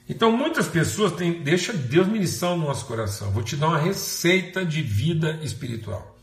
Então, 0.08 0.30
muitas 0.36 0.68
pessoas 0.68 1.12
têm, 1.12 1.42
deixa 1.42 1.72
Deus 1.72 2.06
ministrar 2.06 2.56
no 2.56 2.66
nosso 2.66 2.84
coração. 2.86 3.30
Vou 3.30 3.42
te 3.42 3.56
dar 3.56 3.68
uma 3.68 3.78
receita 3.78 4.64
de 4.64 4.82
vida 4.82 5.38
espiritual. 5.42 6.18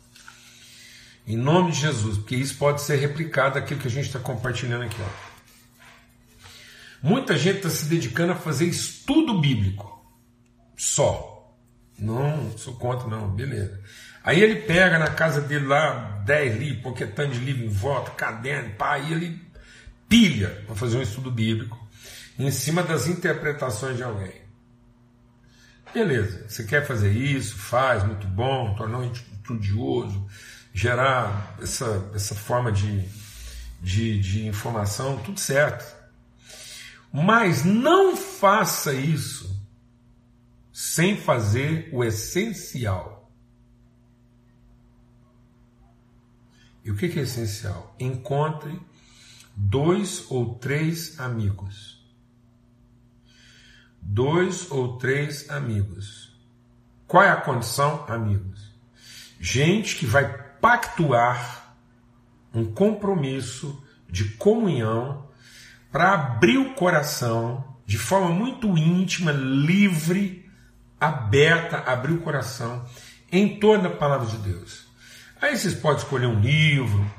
Em 1.26 1.38
nome 1.38 1.72
de 1.72 1.80
Jesus, 1.80 2.18
porque 2.18 2.36
isso 2.36 2.56
pode 2.56 2.82
ser 2.82 2.98
replicado 2.98 3.58
aquilo 3.58 3.80
que 3.80 3.88
a 3.88 3.92
gente 3.92 4.08
está 4.08 4.20
compartilhando 4.20 4.84
aqui. 4.84 4.98
Ó. 5.02 5.30
Muita 7.02 7.38
gente 7.38 7.58
está 7.58 7.70
se 7.70 7.86
dedicando 7.86 8.34
a 8.34 8.36
fazer 8.36 8.66
estudo 8.66 9.40
bíblico 9.40 9.99
só. 10.80 11.54
Não 11.98 12.58
sou 12.58 12.74
contra, 12.76 13.08
não, 13.10 13.30
beleza. 13.30 13.82
Aí 14.24 14.42
ele 14.42 14.62
pega 14.62 14.98
na 14.98 15.10
casa 15.10 15.42
dele 15.42 15.68
lá 15.68 16.22
10 16.26 16.58
livros, 16.58 16.84
porque 16.84 17.06
tanto 17.06 17.34
de 17.34 17.40
livro 17.40 17.66
em 17.66 17.70
volta, 17.70 18.12
caderno, 18.12 18.74
pá, 18.76 18.98
e 18.98 19.12
ele 19.12 19.42
pilha 20.08 20.64
para 20.66 20.76
fazer 20.76 20.98
um 20.98 21.02
estudo 21.02 21.30
bíblico 21.30 21.78
em 22.38 22.50
cima 22.50 22.82
das 22.82 23.08
interpretações 23.08 23.98
de 23.98 24.04
alguém. 24.04 24.34
Beleza, 25.94 26.48
você 26.48 26.64
quer 26.64 26.86
fazer 26.86 27.12
isso, 27.12 27.58
faz, 27.58 28.04
muito 28.06 28.26
bom, 28.28 28.74
tornar 28.76 29.00
um 29.00 29.12
estudioso, 29.12 30.26
gerar 30.74 31.58
essa, 31.62 32.10
essa 32.16 32.36
forma 32.36 32.72
de, 32.72 33.04
de, 33.82 34.18
de 34.20 34.48
informação, 34.48 35.18
tudo 35.18 35.40
certo. 35.40 35.84
Mas 37.12 37.66
não 37.66 38.16
faça 38.16 38.94
isso 38.94 39.59
sem 40.80 41.18
fazer 41.18 41.90
o 41.92 42.06
essencial. 42.06 43.30
E 46.86 46.90
o 46.90 46.96
que 46.96 47.08
é 47.20 47.24
essencial? 47.24 47.94
Encontre 48.00 48.80
dois 49.54 50.32
ou 50.32 50.56
três 50.56 51.20
amigos. 51.20 52.02
Dois 54.02 54.72
ou 54.72 54.98
três 54.98 55.50
amigos. 55.50 56.34
Qual 57.06 57.24
é 57.24 57.30
a 57.30 57.42
condição, 57.42 58.06
amigos? 58.08 58.72
Gente 59.38 59.98
que 59.98 60.06
vai 60.06 60.32
pactuar 60.62 61.76
um 62.54 62.64
compromisso 62.72 63.84
de 64.10 64.24
comunhão 64.36 65.28
para 65.92 66.14
abrir 66.14 66.58
o 66.58 66.74
coração 66.74 67.78
de 67.86 67.98
forma 67.98 68.30
muito 68.30 68.78
íntima, 68.78 69.34
livre, 69.34 70.39
aberta, 71.00 71.78
abrir 71.86 72.14
o 72.14 72.22
coração 72.22 72.86
em 73.32 73.60
toda 73.60 73.88
a 73.88 73.92
palavra 73.92 74.28
de 74.28 74.38
Deus. 74.38 74.88
Aí 75.42 75.56
vocês 75.56 75.74
podem 75.74 76.00
escolher 76.00 76.28
um 76.28 76.40
livro, 76.40 77.10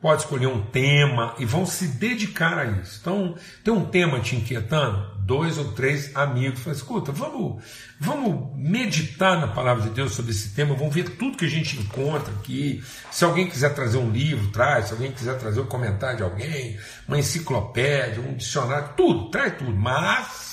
pode 0.00 0.22
escolher 0.22 0.46
um 0.46 0.62
tema 0.62 1.34
e 1.38 1.44
vão 1.44 1.66
se 1.66 1.86
dedicar 1.86 2.58
a 2.58 2.64
isso. 2.64 2.98
Então, 3.00 3.34
tem 3.62 3.72
um 3.72 3.84
tema 3.84 4.20
te 4.20 4.34
inquietando? 4.34 5.18
Dois 5.20 5.58
ou 5.58 5.72
três 5.72 6.14
amigos 6.16 6.60
falam, 6.60 6.76
escuta, 6.76 7.12
vamos, 7.12 7.62
vamos 8.00 8.56
meditar 8.56 9.38
na 9.38 9.48
palavra 9.48 9.84
de 9.84 9.90
Deus 9.90 10.12
sobre 10.12 10.32
esse 10.32 10.50
tema, 10.54 10.74
vamos 10.74 10.94
ver 10.94 11.10
tudo 11.10 11.36
que 11.36 11.44
a 11.44 11.50
gente 11.50 11.78
encontra 11.78 12.32
aqui. 12.34 12.82
Se 13.10 13.24
alguém 13.24 13.48
quiser 13.48 13.74
trazer 13.74 13.98
um 13.98 14.10
livro, 14.10 14.48
traz. 14.48 14.86
Se 14.86 14.92
alguém 14.92 15.12
quiser 15.12 15.38
trazer 15.38 15.60
um 15.60 15.66
comentário 15.66 16.16
de 16.16 16.22
alguém, 16.22 16.78
uma 17.06 17.18
enciclopédia, 17.18 18.22
um 18.22 18.34
dicionário, 18.34 18.90
tudo, 18.96 19.30
traz 19.30 19.56
tudo. 19.56 19.76
Mas 19.76 20.49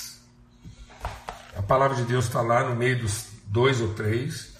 palavra 1.68 1.96
de 1.96 2.04
Deus 2.04 2.24
está 2.24 2.40
lá 2.40 2.68
no 2.68 2.74
meio 2.74 2.98
dos 2.98 3.28
dois 3.46 3.80
ou 3.80 3.94
três 3.94 4.58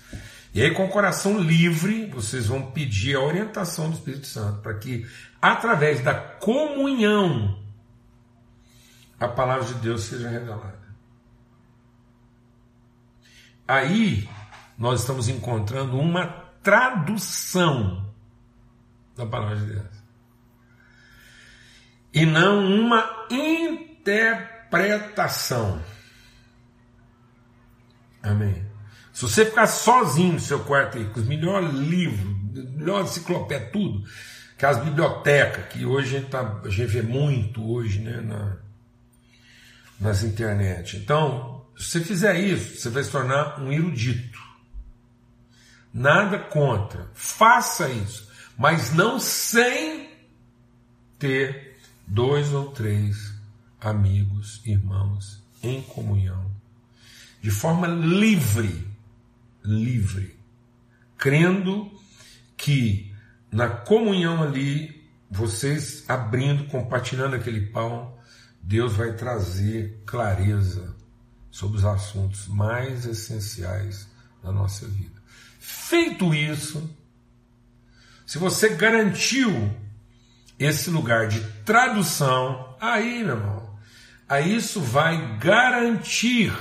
e 0.54 0.62
aí, 0.62 0.72
com 0.72 0.86
o 0.86 0.88
coração 0.88 1.38
livre, 1.38 2.06
vocês 2.06 2.46
vão 2.46 2.72
pedir 2.72 3.14
a 3.14 3.20
orientação 3.20 3.90
do 3.90 3.96
Espírito 3.96 4.26
Santo 4.26 4.60
para 4.60 4.72
que, 4.74 5.06
através 5.40 6.02
da 6.02 6.12
comunhão, 6.14 7.62
a 9.20 9.28
palavra 9.28 9.66
de 9.66 9.74
Deus 9.74 10.00
seja 10.02 10.28
revelada. 10.28 10.88
Aí, 13.68 14.28
nós 14.76 14.98
estamos 15.00 15.28
encontrando 15.28 15.96
uma 15.96 16.26
tradução 16.62 18.12
da 19.16 19.24
palavra 19.26 19.58
de 19.58 19.66
Deus. 19.66 19.86
E 22.14 22.26
não 22.26 22.64
uma 22.64 23.26
interpretação. 23.30 25.80
Amém. 28.28 28.66
Se 29.12 29.22
você 29.22 29.44
ficar 29.44 29.66
sozinho 29.66 30.34
no 30.34 30.40
seu 30.40 30.60
quarto 30.60 30.98
aí, 30.98 31.04
com 31.06 31.20
os 31.20 31.26
melhores 31.26 31.70
livros, 31.70 32.36
melhor 32.76 33.04
enciclopédia, 33.04 33.70
tudo, 33.72 34.04
que 34.56 34.66
as 34.66 34.78
bibliotecas, 34.82 35.66
que 35.72 35.84
hoje 35.84 36.16
a 36.16 36.20
gente, 36.20 36.30
tá, 36.30 36.60
a 36.64 36.68
gente 36.68 36.86
vê 36.86 37.02
muito 37.02 37.64
hoje 37.68 38.00
né, 38.00 38.20
na, 38.20 38.56
nas 40.00 40.22
internet. 40.22 40.96
Então, 40.96 41.66
se 41.76 41.84
você 41.84 42.00
fizer 42.00 42.38
isso, 42.38 42.80
você 42.80 42.90
vai 42.90 43.02
se 43.02 43.10
tornar 43.10 43.60
um 43.60 43.72
erudito. 43.72 44.38
Nada 45.92 46.38
contra. 46.38 47.08
Faça 47.14 47.88
isso. 47.88 48.28
Mas 48.56 48.92
não 48.92 49.18
sem 49.18 50.10
ter 51.18 51.76
dois 52.06 52.52
ou 52.52 52.70
três 52.72 53.32
amigos, 53.80 54.60
irmãos 54.64 55.42
em 55.62 55.82
comunhão. 55.82 56.57
De 57.40 57.50
forma 57.50 57.86
livre 57.86 58.88
livre, 59.68 60.38
crendo 61.16 61.90
que 62.56 63.12
na 63.50 63.68
comunhão 63.68 64.42
ali, 64.42 65.06
vocês 65.30 66.04
abrindo, 66.08 66.64
compartilhando 66.68 67.34
aquele 67.34 67.66
pão, 67.66 68.16
Deus 68.62 68.94
vai 68.94 69.12
trazer 69.12 70.02
clareza 70.06 70.96
sobre 71.50 71.78
os 71.78 71.84
assuntos 71.84 72.46
mais 72.48 73.06
essenciais 73.06 74.08
da 74.42 74.52
nossa 74.52 74.86
vida. 74.86 75.20
Feito 75.58 76.34
isso, 76.34 76.88
se 78.26 78.38
você 78.38 78.70
garantiu 78.70 79.74
esse 80.58 80.90
lugar 80.90 81.28
de 81.28 81.40
tradução, 81.64 82.76
aí, 82.80 83.22
meu 83.22 83.36
irmão, 83.36 83.78
aí 84.28 84.56
isso 84.56 84.80
vai 84.80 85.38
garantir 85.38 86.52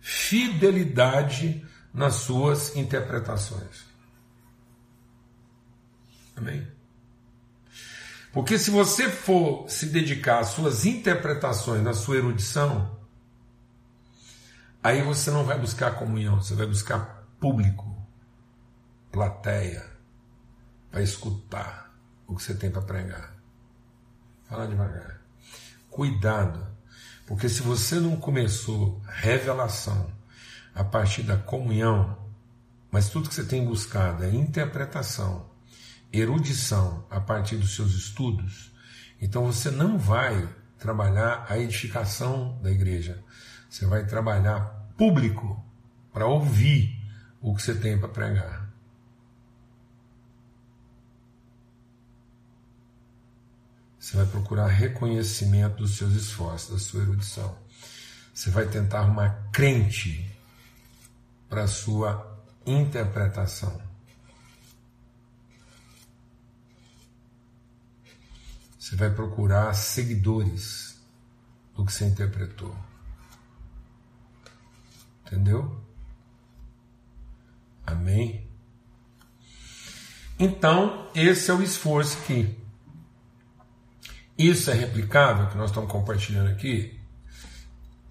fidelidade 0.00 1.64
nas 1.92 2.14
suas 2.14 2.76
interpretações. 2.76 3.84
Amém? 6.36 6.66
Porque 8.32 8.58
se 8.58 8.70
você 8.70 9.10
for 9.10 9.68
se 9.68 9.86
dedicar 9.86 10.40
às 10.40 10.48
suas 10.48 10.84
interpretações, 10.84 11.82
na 11.82 11.92
sua 11.92 12.16
erudição, 12.16 12.98
aí 14.82 15.02
você 15.02 15.30
não 15.30 15.44
vai 15.44 15.58
buscar 15.58 15.96
comunhão, 15.96 16.40
você 16.40 16.54
vai 16.54 16.66
buscar 16.66 17.26
público, 17.40 17.84
plateia, 19.10 19.84
para 20.90 21.02
escutar 21.02 21.92
o 22.26 22.36
que 22.36 22.42
você 22.42 22.54
tem 22.54 22.70
para 22.70 22.82
pregar. 22.82 23.34
Fala 24.48 24.66
devagar. 24.66 25.20
Cuidado, 25.90 26.66
porque 27.30 27.48
se 27.48 27.62
você 27.62 28.00
não 28.00 28.16
começou 28.16 29.00
revelação, 29.06 30.10
a 30.74 30.82
partir 30.82 31.22
da 31.22 31.36
comunhão, 31.36 32.18
mas 32.90 33.08
tudo 33.08 33.28
que 33.28 33.34
você 33.36 33.44
tem 33.44 33.64
buscado 33.64 34.24
é 34.24 34.34
interpretação, 34.34 35.48
erudição 36.12 37.06
a 37.08 37.20
partir 37.20 37.56
dos 37.56 37.76
seus 37.76 37.94
estudos, 37.94 38.72
então 39.22 39.44
você 39.44 39.70
não 39.70 39.96
vai 39.96 40.52
trabalhar 40.76 41.46
a 41.48 41.56
edificação 41.56 42.58
da 42.60 42.68
igreja, 42.72 43.22
você 43.68 43.86
vai 43.86 44.04
trabalhar 44.04 44.64
público 44.98 45.64
para 46.12 46.26
ouvir 46.26 47.00
o 47.40 47.54
que 47.54 47.62
você 47.62 47.76
tem 47.76 47.96
para 47.96 48.08
pregar. 48.08 48.59
Você 54.00 54.16
vai 54.16 54.24
procurar 54.24 54.66
reconhecimento 54.66 55.76
dos 55.76 55.98
seus 55.98 56.14
esforços, 56.14 56.70
da 56.70 56.78
sua 56.78 57.02
erudição. 57.02 57.54
Você 58.32 58.48
vai 58.48 58.66
tentar 58.66 59.00
arrumar 59.00 59.50
crente 59.52 60.34
para 61.50 61.64
a 61.64 61.68
sua 61.68 62.42
interpretação. 62.64 63.78
Você 68.78 68.96
vai 68.96 69.10
procurar 69.10 69.74
seguidores 69.74 70.98
do 71.76 71.84
que 71.84 71.92
você 71.92 72.06
interpretou. 72.06 72.74
Entendeu? 75.26 75.78
Amém? 77.86 78.48
Então, 80.38 81.10
esse 81.14 81.50
é 81.50 81.54
o 81.54 81.62
esforço 81.62 82.16
que 82.22 82.59
isso 84.48 84.70
é 84.70 84.74
replicável, 84.74 85.48
que 85.48 85.56
nós 85.56 85.70
estamos 85.70 85.90
compartilhando 85.90 86.48
aqui. 86.50 86.98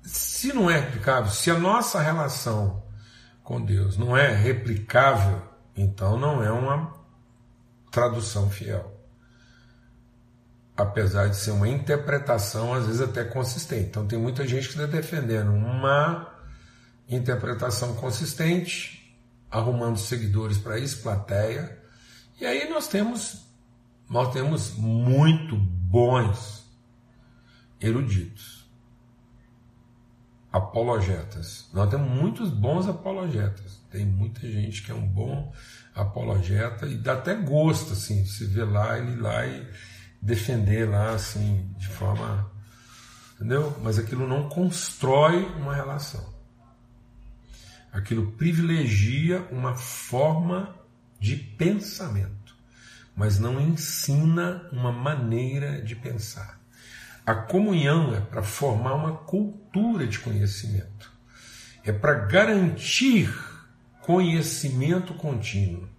Se 0.03 0.53
não 0.53 0.69
é 0.69 0.79
replicável, 0.79 1.31
se 1.31 1.49
a 1.49 1.57
nossa 1.57 1.99
relação 2.01 2.83
com 3.43 3.59
Deus 3.59 3.97
não 3.97 4.15
é 4.15 4.35
replicável, 4.35 5.41
então 5.75 6.19
não 6.19 6.43
é 6.43 6.51
uma 6.51 6.93
tradução 7.89 8.49
fiel. 8.49 8.95
Apesar 10.77 11.29
de 11.29 11.35
ser 11.35 11.51
uma 11.51 11.67
interpretação, 11.67 12.73
às 12.73 12.85
vezes 12.85 13.01
até 13.01 13.23
consistente. 13.23 13.89
Então 13.89 14.07
tem 14.07 14.19
muita 14.19 14.47
gente 14.47 14.67
que 14.69 14.75
está 14.75 14.85
defendendo 14.85 15.51
uma 15.51 16.31
interpretação 17.07 17.95
consistente, 17.95 19.17
arrumando 19.49 19.97
seguidores 19.97 20.57
para 20.57 20.77
isso, 20.77 21.01
plateia. 21.01 21.77
E 22.39 22.45
aí 22.45 22.69
nós 22.69 22.87
temos, 22.87 23.45
nós 24.07 24.31
temos 24.31 24.75
muito 24.75 25.57
bons 25.89 26.69
eruditos 27.81 28.59
apologetas. 30.51 31.69
Nós 31.73 31.89
temos 31.89 32.09
muitos 32.09 32.49
bons 32.49 32.87
apologetas. 32.87 33.81
Tem 33.89 34.05
muita 34.05 34.41
gente 34.41 34.83
que 34.83 34.91
é 34.91 34.95
um 34.95 35.07
bom 35.07 35.51
apologeta 35.95 36.85
e 36.85 36.95
dá 36.95 37.13
até 37.13 37.35
gosto, 37.35 37.93
assim, 37.93 38.25
se 38.25 38.45
ver 38.45 38.65
lá, 38.65 38.97
ele 38.97 39.13
ir 39.13 39.19
lá 39.19 39.45
e 39.45 39.67
defender 40.21 40.87
lá, 40.87 41.11
assim, 41.11 41.73
de 41.77 41.87
forma. 41.87 42.51
Entendeu? 43.35 43.75
Mas 43.81 43.97
aquilo 43.97 44.27
não 44.27 44.49
constrói 44.49 45.45
uma 45.55 45.73
relação. 45.73 46.37
Aquilo 47.91 48.31
privilegia 48.33 49.47
uma 49.51 49.75
forma 49.75 50.75
de 51.19 51.35
pensamento, 51.35 52.38
mas 53.19 53.37
não 53.37 53.59
ensina 53.59 54.65
uma 54.71 54.93
maneira 54.93 55.81
de 55.81 55.93
pensar. 55.93 56.57
A 57.25 57.35
comunhão 57.35 58.15
é 58.15 58.21
para 58.21 58.41
formar 58.41 58.95
uma 58.95 59.17
cultura 59.17 60.07
de 60.07 60.19
conhecimento, 60.19 61.11
é 61.83 61.91
para 61.91 62.13
garantir 62.13 63.29
conhecimento 63.99 65.13
contínuo 65.15 65.89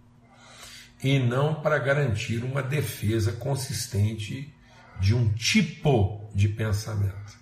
e 1.04 1.18
não 1.18 1.60
para 1.60 1.78
garantir 1.78 2.42
uma 2.42 2.62
defesa 2.62 3.32
consistente 3.32 4.54
de 4.98 5.14
um 5.14 5.30
tipo 5.34 6.26
de 6.34 6.48
pensamento. 6.48 7.38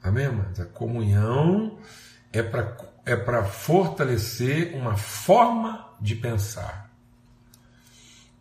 Amém, 0.00 0.26
irmãos? 0.26 0.60
A 0.60 0.66
comunhão 0.66 1.76
é 2.32 2.40
para 2.40 2.92
é 3.04 3.16
para 3.16 3.42
fortalecer 3.42 4.76
uma 4.76 4.96
forma 4.96 5.92
de 6.00 6.14
pensar 6.14 6.91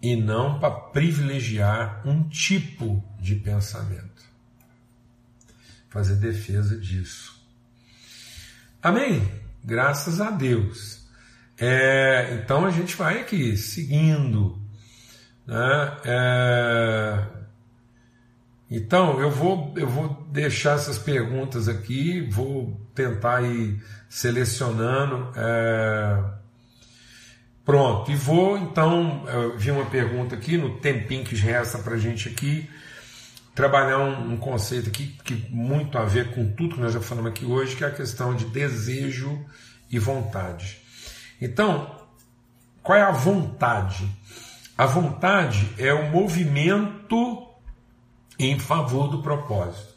e 0.01 0.15
não 0.15 0.59
para 0.59 0.71
privilegiar 0.71 2.01
um 2.05 2.27
tipo 2.27 3.03
de 3.19 3.35
pensamento. 3.35 4.23
Fazer 5.89 6.15
defesa 6.15 6.77
disso. 6.77 7.39
Amém? 8.81 9.29
Graças 9.63 10.19
a 10.19 10.31
Deus. 10.31 11.05
É, 11.57 12.39
então 12.41 12.65
a 12.65 12.71
gente 12.71 12.95
vai 12.95 13.19
aqui 13.19 13.55
seguindo. 13.55 14.59
Né? 15.45 15.97
É, 16.05 17.27
então 18.69 19.19
eu 19.19 19.29
vou, 19.29 19.73
eu 19.77 19.87
vou 19.87 20.25
deixar 20.31 20.75
essas 20.75 20.97
perguntas 20.97 21.67
aqui, 21.67 22.21
vou 22.21 22.79
tentar 22.95 23.43
ir 23.43 23.83
selecionando. 24.09 25.31
É, 25.35 26.23
Pronto, 27.63 28.09
e 28.11 28.15
vou 28.15 28.57
então, 28.57 29.23
vi 29.55 29.69
uma 29.69 29.85
pergunta 29.85 30.35
aqui, 30.35 30.57
no 30.57 30.77
tempinho 30.77 31.23
que 31.23 31.35
resta 31.35 31.77
para 31.77 31.93
a 31.93 31.97
gente 31.97 32.27
aqui, 32.27 32.67
trabalhar 33.53 33.99
um, 33.99 34.33
um, 34.33 34.37
conceito 34.37 34.89
aqui 34.89 35.15
que 35.23 35.35
muito 35.49 35.97
a 35.97 36.05
ver 36.05 36.33
com 36.33 36.51
tudo 36.53 36.75
que 36.75 36.81
nós 36.81 36.93
já 36.93 37.01
falamos 37.01 37.31
aqui 37.31 37.45
hoje, 37.45 37.75
que 37.75 37.83
é 37.83 37.87
a 37.87 37.91
questão 37.91 38.35
de 38.35 38.45
desejo 38.45 39.45
e 39.89 39.99
vontade. 39.99 40.79
Então, 41.39 41.99
qual 42.81 42.97
é 42.97 43.01
a 43.01 43.11
vontade? 43.11 44.09
A 44.77 44.85
vontade 44.85 45.69
é 45.77 45.93
o 45.93 46.09
movimento 46.09 47.47
em 48.39 48.57
favor 48.57 49.07
do 49.07 49.21
propósito. 49.21 49.93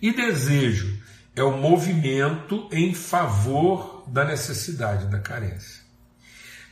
E 0.00 0.12
desejo 0.12 1.00
é 1.34 1.42
o 1.42 1.56
movimento 1.56 2.68
em 2.72 2.92
favor 2.92 4.04
da 4.08 4.24
necessidade, 4.24 5.06
da 5.06 5.18
carência. 5.18 5.81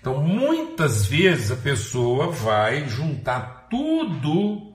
Então, 0.00 0.22
muitas 0.22 1.06
vezes 1.06 1.50
a 1.50 1.56
pessoa 1.56 2.30
vai 2.30 2.88
juntar 2.88 3.68
tudo 3.68 4.72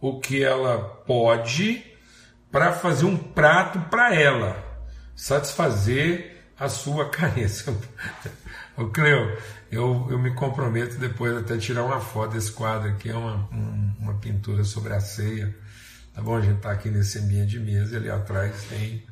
o 0.00 0.20
que 0.20 0.42
ela 0.42 0.78
pode 0.78 1.84
para 2.50 2.72
fazer 2.72 3.06
um 3.06 3.16
prato 3.16 3.80
para 3.90 4.14
ela, 4.14 4.62
satisfazer 5.16 6.36
a 6.58 6.68
sua 6.68 7.08
carência. 7.10 7.74
Ô 8.76 8.86
Cleo, 8.86 9.36
eu, 9.70 10.06
eu 10.10 10.18
me 10.18 10.32
comprometo 10.34 10.96
depois 10.98 11.36
até 11.36 11.56
tirar 11.58 11.84
uma 11.84 12.00
foto 12.00 12.34
desse 12.34 12.52
quadro 12.52 12.90
aqui, 12.90 13.10
é 13.10 13.16
uma, 13.16 13.48
um, 13.52 13.94
uma 13.98 14.14
pintura 14.14 14.62
sobre 14.62 14.92
a 14.92 15.00
ceia. 15.00 15.56
Tá 16.12 16.22
bom? 16.22 16.36
A 16.36 16.40
gente 16.40 16.56
está 16.56 16.70
aqui 16.70 16.90
nesse 16.90 17.18
ambiente 17.18 17.50
de 17.50 17.60
mesa, 17.60 17.96
ali 17.96 18.08
atrás 18.08 18.64
tem 18.68 19.04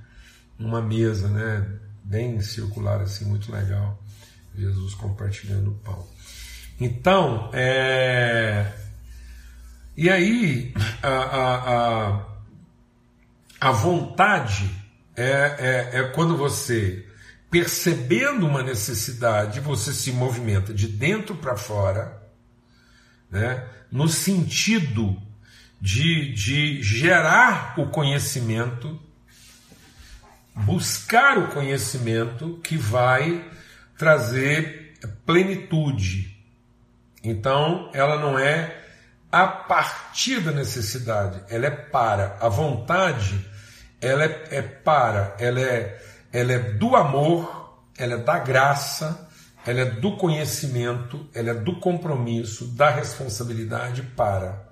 uma 0.56 0.80
mesa, 0.80 1.28
né? 1.28 1.66
Bem 2.04 2.40
circular 2.40 3.00
assim, 3.00 3.24
muito 3.24 3.50
legal. 3.50 4.01
Jesus 4.56 4.94
compartilhando 4.94 5.70
o 5.70 5.74
pão. 5.74 6.06
Então, 6.80 7.50
é... 7.52 8.72
e 9.96 10.10
aí 10.10 10.74
a, 11.02 11.08
a, 11.08 11.54
a, 12.10 12.26
a 13.60 13.72
vontade 13.72 14.68
é, 15.16 15.90
é, 15.92 16.00
é 16.00 16.02
quando 16.08 16.36
você, 16.36 17.06
percebendo 17.50 18.46
uma 18.46 18.62
necessidade, 18.62 19.60
você 19.60 19.92
se 19.92 20.10
movimenta 20.12 20.72
de 20.72 20.88
dentro 20.88 21.36
para 21.36 21.56
fora, 21.56 22.20
né, 23.30 23.66
no 23.90 24.08
sentido 24.08 25.20
de, 25.80 26.32
de 26.32 26.82
gerar 26.82 27.74
o 27.78 27.86
conhecimento, 27.88 29.00
buscar 30.54 31.38
o 31.38 31.48
conhecimento 31.48 32.60
que 32.62 32.76
vai 32.76 33.51
trazer 34.02 34.94
plenitude. 35.24 36.36
Então, 37.22 37.88
ela 37.94 38.18
não 38.18 38.36
é 38.36 38.80
a 39.30 39.46
partir 39.46 40.40
da 40.40 40.50
necessidade, 40.50 41.40
ela 41.48 41.66
é 41.66 41.70
para. 41.70 42.36
A 42.40 42.48
vontade, 42.48 43.48
ela 44.00 44.24
é, 44.24 44.48
é 44.50 44.60
para, 44.62 45.36
ela 45.38 45.60
é, 45.60 46.02
ela 46.32 46.52
é 46.52 46.58
do 46.58 46.96
amor, 46.96 47.80
ela 47.96 48.14
é 48.14 48.18
da 48.18 48.40
graça, 48.40 49.30
ela 49.64 49.82
é 49.82 49.84
do 49.84 50.16
conhecimento, 50.16 51.24
ela 51.32 51.50
é 51.50 51.54
do 51.54 51.78
compromisso, 51.78 52.66
da 52.74 52.90
responsabilidade 52.90 54.02
para. 54.16 54.68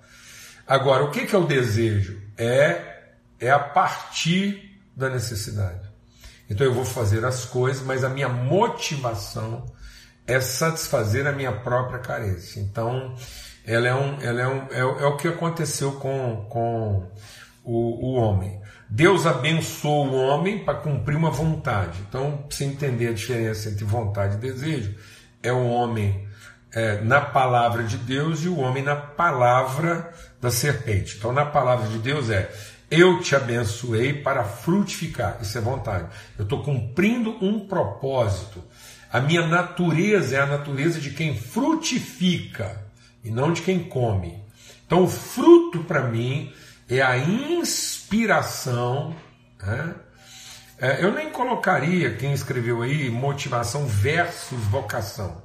Agora, 0.66 1.05
o 1.05 1.12
que 1.12 1.33
é 1.33 1.38
o 1.38 1.47
desejo? 1.47 2.21
É, 2.37 3.05
é 3.38 3.49
a 3.49 3.61
partir 3.61 4.77
da 4.97 5.09
necessidade. 5.09 5.89
Então 6.51 6.67
eu 6.67 6.75
vou 6.75 6.85
fazer 6.85 7.25
as 7.25 7.45
coisas, 7.45 7.83
mas 7.83 8.03
a 8.03 8.09
minha 8.09 8.29
motivação 8.29 9.65
é 10.27 10.41
satisfazer 10.41 11.27
a 11.27 11.33
minha 11.33 11.53
própria 11.53 12.01
carência. 12.01 12.61
Então, 12.61 13.15
ela 13.65 13.89
é, 13.89 13.95
um, 13.95 14.21
ela 14.21 14.41
é, 14.41 14.49
um, 14.49 14.67
é, 14.71 14.81
é 14.81 15.07
o 15.07 15.17
que 15.17 15.29
aconteceu 15.29 15.93
com, 15.93 16.47
com 16.49 17.11
o, 17.65 18.09
o 18.09 18.15
homem. 18.15 18.61
Deus 18.89 19.27
abençoou 19.27 20.09
o 20.09 20.15
homem 20.15 20.65
para 20.65 20.75
cumprir 20.75 21.17
uma 21.17 21.31
vontade. 21.31 22.01
Então, 22.09 22.39
para 22.39 22.57
você 22.57 22.65
entender 22.65 23.09
a 23.09 23.13
diferença 23.13 23.69
entre 23.69 23.85
vontade 23.85 24.35
e 24.37 24.39
desejo, 24.39 24.97
é 25.43 25.53
o 25.53 25.69
homem 25.69 26.29
é, 26.73 27.01
na 27.01 27.21
palavra 27.21 27.85
de 27.85 27.97
Deus 27.97 28.45
e 28.45 28.49
o 28.49 28.59
homem 28.59 28.83
na 28.83 28.97
palavra 28.97 30.13
da 30.41 30.51
serpente. 30.51 31.17
Então, 31.19 31.33
na 31.33 31.47
palavra 31.47 31.89
de 31.89 31.99
Deus 31.99 32.31
é 32.31 32.51
eu 32.90 33.20
te 33.20 33.37
abençoei 33.37 34.12
para 34.12 34.42
frutificar. 34.42 35.38
Isso 35.40 35.57
é 35.57 35.61
vontade. 35.61 36.09
Eu 36.37 36.42
estou 36.42 36.62
cumprindo 36.62 37.37
um 37.40 37.61
propósito. 37.61 38.62
A 39.12 39.20
minha 39.20 39.46
natureza 39.46 40.37
é 40.37 40.40
a 40.40 40.46
natureza 40.46 41.00
de 41.00 41.11
quem 41.11 41.37
frutifica 41.37 42.85
e 43.22 43.31
não 43.31 43.53
de 43.53 43.62
quem 43.62 43.85
come. 43.85 44.42
Então, 44.87 45.05
o 45.05 45.09
fruto 45.09 45.85
para 45.85 46.03
mim 46.03 46.53
é 46.88 47.00
a 47.00 47.16
inspiração. 47.16 49.14
Né? 49.62 49.94
É, 50.81 51.05
eu 51.05 51.12
nem 51.12 51.31
colocaria 51.31 52.14
quem 52.16 52.33
escreveu 52.33 52.83
aí 52.83 53.09
motivação 53.09 53.87
versus 53.87 54.59
vocação. 54.64 55.42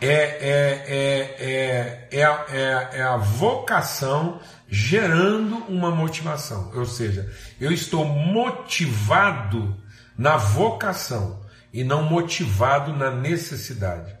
É, 0.00 0.12
é, 0.12 0.84
é, 0.86 1.38
é, 1.40 2.08
é, 2.12 2.20
é, 2.20 2.88
é 2.98 3.02
a 3.02 3.16
vocação 3.16 4.40
gerando 4.68 5.56
uma 5.68 5.90
motivação. 5.90 6.70
Ou 6.74 6.84
seja, 6.84 7.32
eu 7.60 7.72
estou 7.72 8.04
motivado 8.04 9.76
na 10.16 10.36
vocação 10.36 11.40
e 11.72 11.82
não 11.84 12.02
motivado 12.02 12.92
na 12.92 13.10
necessidade. 13.10 14.16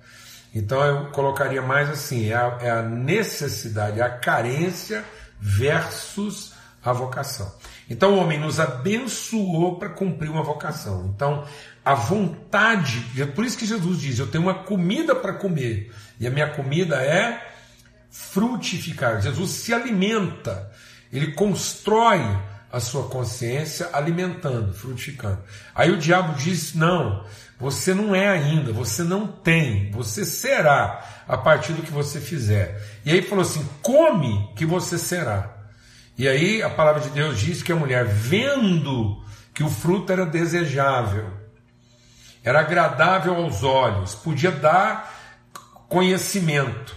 Então 0.54 0.82
eu 0.84 1.06
colocaria 1.10 1.60
mais 1.60 1.90
assim: 1.90 2.30
é 2.30 2.34
a, 2.34 2.58
é 2.60 2.70
a 2.70 2.82
necessidade, 2.82 4.00
a 4.00 4.08
carência 4.08 5.04
versus 5.38 6.54
a 6.82 6.92
vocação. 6.92 7.52
Então 7.90 8.14
o 8.14 8.18
homem 8.18 8.38
nos 8.38 8.58
abençoou 8.58 9.78
para 9.78 9.90
cumprir 9.90 10.30
uma 10.30 10.42
vocação. 10.42 11.12
Então 11.14 11.44
a 11.84 11.94
vontade, 11.94 13.04
por 13.34 13.44
isso 13.44 13.58
que 13.58 13.66
Jesus 13.66 14.00
diz: 14.00 14.18
Eu 14.18 14.26
tenho 14.26 14.44
uma 14.44 14.54
comida 14.54 15.14
para 15.14 15.34
comer, 15.34 15.92
e 16.18 16.26
a 16.26 16.30
minha 16.30 16.48
comida 16.48 17.02
é 17.02 17.57
frutificar. 18.10 19.20
Jesus 19.20 19.50
se 19.50 19.72
alimenta, 19.72 20.70
ele 21.12 21.32
constrói 21.32 22.20
a 22.70 22.80
sua 22.80 23.08
consciência 23.08 23.88
alimentando, 23.92 24.74
frutificando. 24.74 25.42
Aí 25.74 25.90
o 25.90 25.98
diabo 25.98 26.34
diz: 26.34 26.74
não, 26.74 27.24
você 27.58 27.94
não 27.94 28.14
é 28.14 28.28
ainda, 28.28 28.72
você 28.72 29.02
não 29.02 29.26
tem, 29.26 29.90
você 29.90 30.24
será 30.24 31.24
a 31.26 31.36
partir 31.36 31.72
do 31.72 31.82
que 31.82 31.90
você 31.90 32.20
fizer. 32.20 32.80
E 33.04 33.10
aí 33.10 33.22
falou 33.22 33.42
assim: 33.42 33.66
come 33.82 34.52
que 34.54 34.66
você 34.66 34.98
será. 34.98 35.56
E 36.16 36.26
aí 36.28 36.62
a 36.62 36.70
palavra 36.70 37.00
de 37.00 37.10
Deus 37.10 37.38
diz 37.38 37.62
que 37.62 37.72
a 37.72 37.76
mulher, 37.76 38.04
vendo 38.04 39.22
que 39.54 39.62
o 39.62 39.70
fruto 39.70 40.12
era 40.12 40.26
desejável, 40.26 41.32
era 42.44 42.60
agradável 42.60 43.34
aos 43.34 43.62
olhos, 43.62 44.14
podia 44.14 44.50
dar 44.50 45.14
conhecimento, 45.88 46.94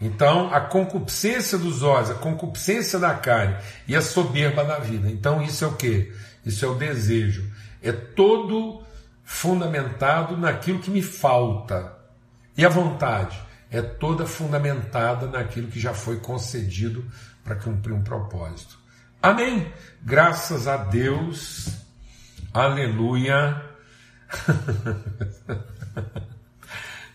então, 0.00 0.52
a 0.54 0.60
concupiscência 0.60 1.58
dos 1.58 1.82
olhos, 1.82 2.10
a 2.10 2.14
concupiscência 2.14 2.98
da 2.98 3.14
carne 3.14 3.56
e 3.86 3.96
a 3.96 4.00
soberba 4.00 4.64
da 4.64 4.78
vida. 4.78 5.10
Então, 5.10 5.42
isso 5.42 5.64
é 5.64 5.68
o 5.68 5.74
que? 5.74 6.12
Isso 6.46 6.64
é 6.64 6.68
o 6.68 6.74
desejo. 6.74 7.50
É 7.82 7.90
todo 7.90 8.82
fundamentado 9.24 10.36
naquilo 10.36 10.78
que 10.78 10.90
me 10.90 11.02
falta. 11.02 11.96
E 12.56 12.64
a 12.64 12.68
vontade 12.68 13.38
é 13.70 13.82
toda 13.82 14.24
fundamentada 14.24 15.26
naquilo 15.26 15.68
que 15.68 15.80
já 15.80 15.92
foi 15.92 16.20
concedido 16.20 17.04
para 17.42 17.56
cumprir 17.56 17.92
um 17.92 18.02
propósito. 18.02 18.78
Amém. 19.20 19.72
Graças 20.02 20.68
a 20.68 20.76
Deus. 20.76 21.70
Aleluia. 22.54 23.64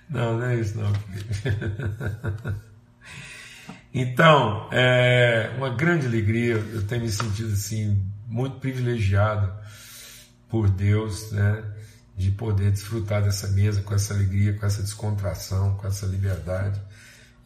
Não, 0.09 0.37
não 0.37 0.45
é 0.45 0.57
isso 0.57 0.77
não, 0.77 0.91
Então, 3.93 4.67
é 4.71 5.51
uma 5.58 5.69
grande 5.69 6.08
alegria, 6.08 6.56
eu 6.56 6.82
tenho 6.88 7.01
me 7.03 7.10
sentido 7.10 7.53
assim, 7.53 8.01
muito 8.27 8.58
privilegiado 8.60 9.53
por 10.49 10.69
Deus, 10.69 11.32
né, 11.32 11.63
de 12.17 12.32
poder 12.32 12.71
desfrutar 12.71 13.23
dessa 13.23 13.47
mesa 13.49 13.82
com 13.84 13.93
essa 13.93 14.13
alegria, 14.13 14.53
com 14.53 14.65
essa 14.65 14.82
descontração, 14.82 15.75
com 15.77 15.88
essa 15.88 16.06
liberdade. 16.08 16.82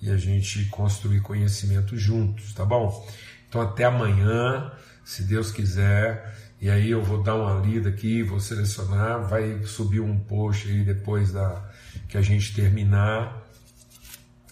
e 0.01 0.11
a 0.11 0.17
gente 0.17 0.65
construir 0.65 1.21
conhecimento 1.21 1.97
juntos, 1.97 2.53
tá 2.53 2.63
bom? 2.63 3.07
Então 3.49 3.61
até 3.61 3.85
amanhã, 3.85 4.71
se 5.03 5.23
Deus 5.23 5.51
quiser, 5.51 6.35
e 6.61 6.69
aí 6.69 6.91
eu 6.91 7.03
vou 7.03 7.23
dar 7.23 7.35
uma 7.35 7.59
lida 7.65 7.89
aqui, 7.89 8.23
vou 8.23 8.39
selecionar, 8.39 9.27
vai 9.27 9.63
subir 9.63 9.99
um 9.99 10.17
post 10.17 10.67
aí 10.67 10.83
depois 10.83 11.31
da 11.31 11.67
que 12.07 12.17
a 12.17 12.21
gente 12.21 12.53
terminar. 12.53 13.45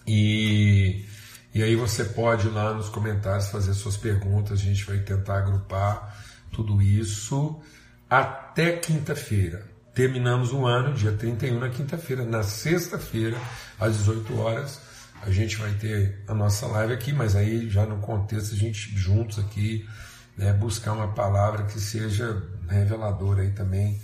E, 0.06 0.65
e 1.56 1.62
aí 1.62 1.74
você 1.74 2.04
pode 2.04 2.50
lá 2.50 2.74
nos 2.74 2.90
comentários 2.90 3.48
fazer 3.48 3.72
suas 3.72 3.96
perguntas, 3.96 4.60
a 4.60 4.62
gente 4.62 4.84
vai 4.84 4.98
tentar 4.98 5.38
agrupar 5.38 6.14
tudo 6.52 6.82
isso 6.82 7.58
até 8.10 8.72
quinta-feira. 8.72 9.66
Terminamos 9.94 10.52
o 10.52 10.66
ano, 10.66 10.92
dia 10.92 11.12
31 11.12 11.58
na 11.58 11.70
quinta-feira, 11.70 12.26
na 12.26 12.42
sexta-feira, 12.42 13.38
às 13.80 13.96
18 13.96 14.38
horas, 14.38 14.78
a 15.22 15.30
gente 15.30 15.56
vai 15.56 15.72
ter 15.72 16.22
a 16.28 16.34
nossa 16.34 16.66
live 16.66 16.92
aqui, 16.92 17.10
mas 17.10 17.34
aí 17.34 17.70
já 17.70 17.86
no 17.86 18.00
contexto 18.00 18.52
a 18.52 18.58
gente 18.58 18.94
juntos 18.94 19.38
aqui, 19.38 19.88
né, 20.36 20.52
buscar 20.52 20.92
uma 20.92 21.08
palavra 21.14 21.64
que 21.64 21.80
seja 21.80 22.42
reveladora 22.68 23.40
aí 23.40 23.52
também 23.52 23.98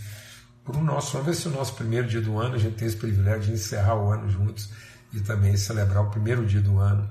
para 0.65 0.79
o 0.79 0.83
nosso 0.83 1.19
ano. 1.19 1.27
Vai 1.27 1.35
ser 1.35 1.49
o 1.49 1.53
nosso 1.53 1.75
primeiro 1.75 2.09
dia 2.09 2.23
do 2.23 2.39
ano, 2.39 2.55
a 2.55 2.59
gente 2.59 2.77
tem 2.77 2.89
esse 2.89 2.97
privilégio 2.97 3.43
de 3.43 3.53
encerrar 3.53 3.97
o 3.97 4.11
ano 4.11 4.31
juntos 4.31 4.71
e 5.13 5.21
também 5.21 5.55
celebrar 5.55 6.03
o 6.03 6.11
primeiro 6.11 6.47
dia 6.47 6.63
do 6.63 6.79
ano, 6.79 7.11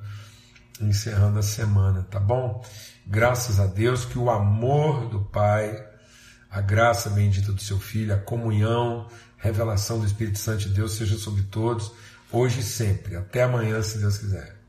encerrando 0.85 1.39
a 1.39 1.43
semana, 1.43 2.03
tá 2.09 2.19
bom? 2.19 2.63
Graças 3.05 3.59
a 3.59 3.65
Deus 3.65 4.05
que 4.05 4.17
o 4.17 4.29
amor 4.29 5.09
do 5.09 5.21
Pai, 5.21 5.83
a 6.49 6.61
graça 6.61 7.09
bendita 7.09 7.51
do 7.51 7.61
seu 7.61 7.79
Filho, 7.79 8.13
a 8.13 8.17
comunhão, 8.17 9.07
revelação 9.37 9.99
do 9.99 10.05
Espírito 10.05 10.39
Santo 10.39 10.59
de 10.59 10.69
Deus 10.69 10.93
seja 10.93 11.17
sobre 11.17 11.43
todos, 11.43 11.91
hoje 12.31 12.59
e 12.59 12.63
sempre. 12.63 13.15
Até 13.15 13.43
amanhã, 13.43 13.81
se 13.81 13.97
Deus 13.97 14.17
quiser. 14.17 14.60